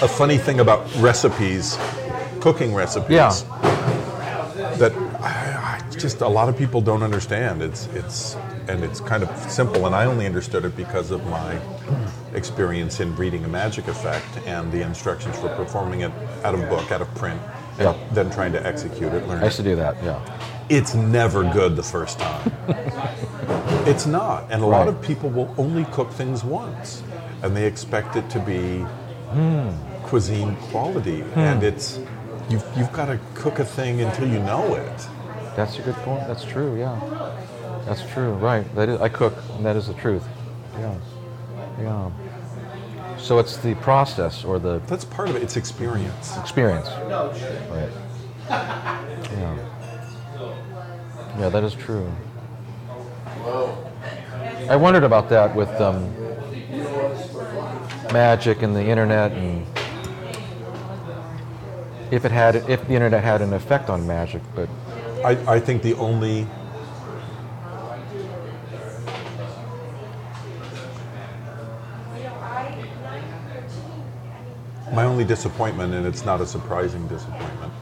A 0.00 0.08
funny 0.08 0.38
thing 0.38 0.60
about 0.60 0.88
recipes, 0.96 1.76
cooking 2.40 2.72
recipes. 2.72 3.10
Yeah. 3.10 3.57
That 5.98 6.06
I, 6.06 6.08
I 6.08 6.10
just 6.10 6.20
a 6.20 6.28
lot 6.28 6.48
of 6.48 6.56
people 6.56 6.80
don't 6.80 7.02
understand. 7.02 7.62
It's 7.62 7.86
it's 7.88 8.36
and 8.68 8.84
it's 8.84 9.00
kind 9.00 9.22
of 9.22 9.50
simple, 9.50 9.86
and 9.86 9.94
I 9.94 10.04
only 10.04 10.26
understood 10.26 10.64
it 10.64 10.76
because 10.76 11.10
of 11.10 11.24
my 11.26 11.58
experience 12.34 13.00
in 13.00 13.16
reading 13.16 13.44
a 13.44 13.48
magic 13.48 13.88
effect 13.88 14.46
and 14.46 14.70
the 14.72 14.82
instructions 14.82 15.38
for 15.38 15.48
performing 15.56 16.00
it 16.00 16.12
out 16.44 16.54
of 16.54 16.68
book, 16.68 16.92
out 16.92 17.00
of 17.00 17.14
print, 17.14 17.40
and 17.78 17.88
Yeah. 17.88 17.94
then 18.12 18.30
trying 18.30 18.52
to 18.52 18.66
execute 18.66 19.12
it. 19.12 19.26
Learn 19.26 19.40
I 19.40 19.44
used 19.44 19.56
to 19.56 19.62
do 19.62 19.76
that. 19.76 19.96
Yeah. 20.02 20.18
It's 20.68 20.94
never 20.94 21.44
good 21.44 21.76
the 21.76 21.82
first 21.82 22.18
time. 22.18 22.52
it's 23.86 24.06
not, 24.06 24.46
and 24.50 24.62
a 24.62 24.66
lot 24.66 24.86
of 24.86 25.00
people 25.00 25.30
will 25.30 25.54
only 25.56 25.86
cook 25.86 26.12
things 26.12 26.44
once, 26.44 27.02
and 27.42 27.56
they 27.56 27.66
expect 27.66 28.16
it 28.16 28.28
to 28.30 28.38
be 28.40 28.84
hmm. 29.32 29.70
cuisine 30.04 30.56
quality, 30.70 31.22
and 31.34 31.60
hmm. 31.60 31.66
it's. 31.66 32.00
You've, 32.50 32.64
you've 32.78 32.92
got 32.94 33.06
to 33.06 33.18
cook 33.34 33.58
a 33.58 33.64
thing 33.64 34.00
until 34.00 34.26
you 34.26 34.38
know 34.38 34.74
it. 34.74 35.08
That's 35.58 35.76
a 35.76 35.82
good 35.82 35.96
point. 35.96 36.24
That's 36.28 36.44
true. 36.44 36.78
Yeah. 36.78 37.00
That's 37.84 38.08
true. 38.12 38.30
Right. 38.34 38.62
That 38.76 38.88
is. 38.88 39.00
I 39.00 39.08
cook, 39.08 39.34
and 39.56 39.66
that 39.66 39.74
is 39.74 39.88
the 39.88 39.94
truth. 39.94 40.24
Yeah. 40.74 40.94
Yeah. 41.80 42.10
So 43.18 43.40
it's 43.40 43.56
the 43.56 43.74
process 43.74 44.44
or 44.44 44.60
the 44.60 44.78
That's 44.86 45.04
part 45.04 45.28
of 45.28 45.34
it. 45.34 45.42
It's 45.42 45.56
experience. 45.56 46.38
experience. 46.38 46.86
Right. 46.86 47.90
Yeah. 48.48 49.56
Yeah, 51.40 51.48
that 51.48 51.64
is 51.64 51.74
true. 51.74 52.08
I 54.70 54.76
wondered 54.76 55.02
about 55.02 55.28
that 55.30 55.56
with 55.56 55.70
um, 55.80 56.14
magic 58.12 58.62
and 58.62 58.76
the 58.76 58.84
internet, 58.84 59.32
and 59.32 59.66
if 62.12 62.24
it 62.24 62.30
had, 62.30 62.54
if 62.54 62.86
the 62.86 62.94
internet 62.94 63.24
had 63.24 63.42
an 63.42 63.52
effect 63.52 63.90
on 63.90 64.06
magic. 64.06 64.42
But 64.54 64.68
I, 65.24 65.30
I 65.54 65.60
think 65.60 65.82
the 65.82 65.94
only 65.94 66.46
my 74.92 75.04
only 75.04 75.24
disappointment, 75.24 75.92
and 75.92 76.06
it's 76.06 76.24
not 76.24 76.40
a 76.40 76.46
surprising 76.46 77.06
disappointment, 77.08 77.72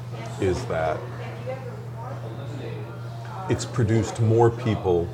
is 0.40 0.64
that 0.66 0.98
it's 3.48 3.64
produced 3.64 4.20
more 4.20 4.50
people 4.50 5.04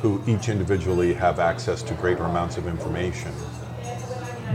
who 0.00 0.22
each 0.26 0.48
individually 0.48 1.12
have 1.14 1.38
access 1.38 1.82
to 1.82 1.94
greater 1.94 2.24
amounts 2.24 2.56
of 2.56 2.66
information, 2.66 3.32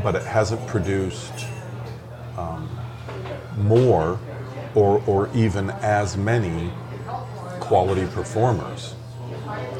but 0.03 0.15
it 0.15 0.23
hasn't 0.23 0.65
produced 0.67 1.47
um, 2.38 2.69
more 3.58 4.19
or, 4.75 5.01
or 5.06 5.29
even 5.36 5.69
as 5.82 6.15
many 6.17 6.71
quality 7.63 8.06
performers. 8.08 8.95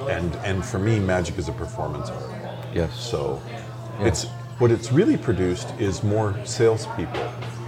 And, 0.10 0.34
and 0.38 0.64
for 0.66 0.80
me, 0.80 1.00
magic 1.00 1.38
is 1.38 1.50
a 1.50 1.52
performance 1.52 2.10
art. 2.10 2.30
yes, 2.74 2.94
So 2.98 3.42
Yes. 4.00 4.08
it's 4.08 4.32
what 4.60 4.72
it's 4.72 4.92
really 4.92 5.18
produced 5.18 5.68
is 5.80 6.04
more 6.04 6.34
salespeople, 6.46 7.22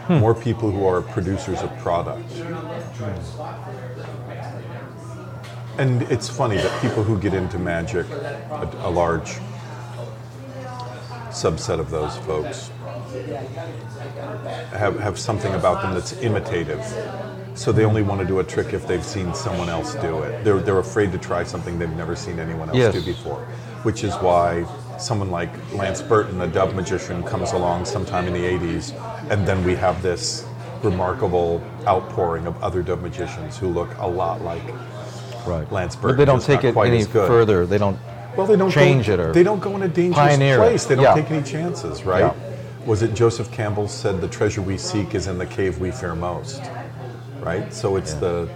hmm. 0.07 0.15
more 0.15 0.33
people 0.33 0.71
who 0.71 0.85
are 0.87 1.01
producers 1.01 1.61
of 1.61 1.69
product. 1.79 2.31
And 5.77 6.01
it's 6.03 6.29
funny 6.29 6.55
that 6.55 6.81
people 6.81 7.03
who 7.03 7.19
get 7.19 7.33
into 7.33 7.59
magic, 7.59 8.09
a, 8.09 8.69
a 8.83 8.89
large 8.89 9.31
subset 11.29 11.79
of 11.79 11.89
those 11.91 12.15
folks, 12.19 12.71
have, 14.71 14.97
have 14.99 15.19
something 15.19 15.53
about 15.53 15.81
them 15.81 15.93
that's 15.93 16.13
imitative. 16.21 16.79
So 17.55 17.71
they 17.71 17.85
only 17.85 18.01
want 18.03 18.19
to 18.21 18.27
do 18.27 18.39
a 18.39 18.43
trick 18.43 18.73
if 18.73 18.85
they've 18.85 19.03
seen 19.03 19.33
someone 19.33 19.69
else 19.69 19.95
do 19.95 20.21
it. 20.23 20.43
They're, 20.43 20.59
they're 20.59 20.79
afraid 20.79 21.11
to 21.13 21.17
try 21.17 21.43
something 21.43 21.79
they've 21.79 21.89
never 21.89 22.15
seen 22.15 22.37
anyone 22.39 22.67
else 22.69 22.77
Yes. 22.77 22.93
do 22.93 23.01
before, 23.03 23.39
which 23.83 24.03
is 24.03 24.13
why 24.15 24.65
someone 24.99 25.31
like 25.31 25.49
Lance 25.73 26.01
Burton, 26.01 26.41
a 26.41 26.47
dove 26.47 26.75
magician, 26.75 27.23
comes 27.23 27.53
along 27.53 27.85
sometime 27.85 28.27
in 28.27 28.33
the 28.33 28.43
80s, 28.43 28.93
and 29.31 29.47
then 29.47 29.63
we 29.63 29.73
have 29.75 30.01
this 30.01 30.45
remarkable 30.83 31.63
outpouring 31.87 32.45
of 32.45 32.61
other 32.61 32.83
dove 32.83 33.01
magicians 33.01 33.57
who 33.57 33.69
look 33.69 33.89
a 33.99 34.07
lot 34.07 34.41
like 34.41 34.61
right. 35.47 35.69
Lance 35.71 35.95
Burton. 35.95 36.17
But 36.17 36.17
they 36.17 36.25
don't 36.25 36.41
take 36.43 36.63
it 36.65 36.75
any 36.77 37.05
further. 37.05 37.65
They 37.65 37.77
don't. 37.77 37.97
Well, 38.35 38.45
they 38.47 38.57
don't 38.57 38.69
change 38.69 39.07
go, 39.07 39.13
it 39.13 39.19
or 39.21 39.31
they 39.31 39.43
don't 39.43 39.61
go 39.61 39.73
in 39.77 39.83
a 39.83 39.87
dangerous 39.87 40.17
pioneer 40.17 40.57
place. 40.57 40.83
They 40.85 40.95
don't 40.95 41.05
Yeah. 41.05 41.15
take 41.15 41.31
any 41.31 41.41
chances, 41.43 42.03
right? 42.03 42.19
Yeah. 42.19 42.33
was 42.85 43.01
it 43.01 43.13
Joseph 43.13 43.49
Campbell 43.51 43.87
said 43.87 44.19
the 44.19 44.27
treasure 44.27 44.61
we 44.61 44.77
seek 44.77 45.15
is 45.15 45.27
in 45.27 45.37
the 45.37 45.45
cave 45.45 45.79
we 45.79 45.89
fear 45.89 46.13
most, 46.15 46.61
right? 47.45 47.73
So 47.73 47.95
it's 47.95 48.13
Yeah. 48.13 48.19
the 48.19 48.49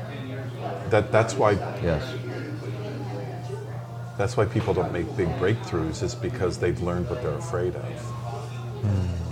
that 0.90 1.12
that's 1.12 1.36
why 1.36 1.52
Yes. 1.84 2.04
that's 4.18 4.36
why 4.36 4.46
people 4.46 4.74
don't 4.74 4.92
make 4.92 5.16
big 5.16 5.30
breakthroughs 5.40 6.04
is 6.04 6.16
because 6.16 6.58
they've 6.58 6.82
learned 6.82 7.10
what 7.10 7.22
they're 7.22 7.38
afraid 7.48 7.76
of. 7.76 7.84
Hmm. 8.82 9.30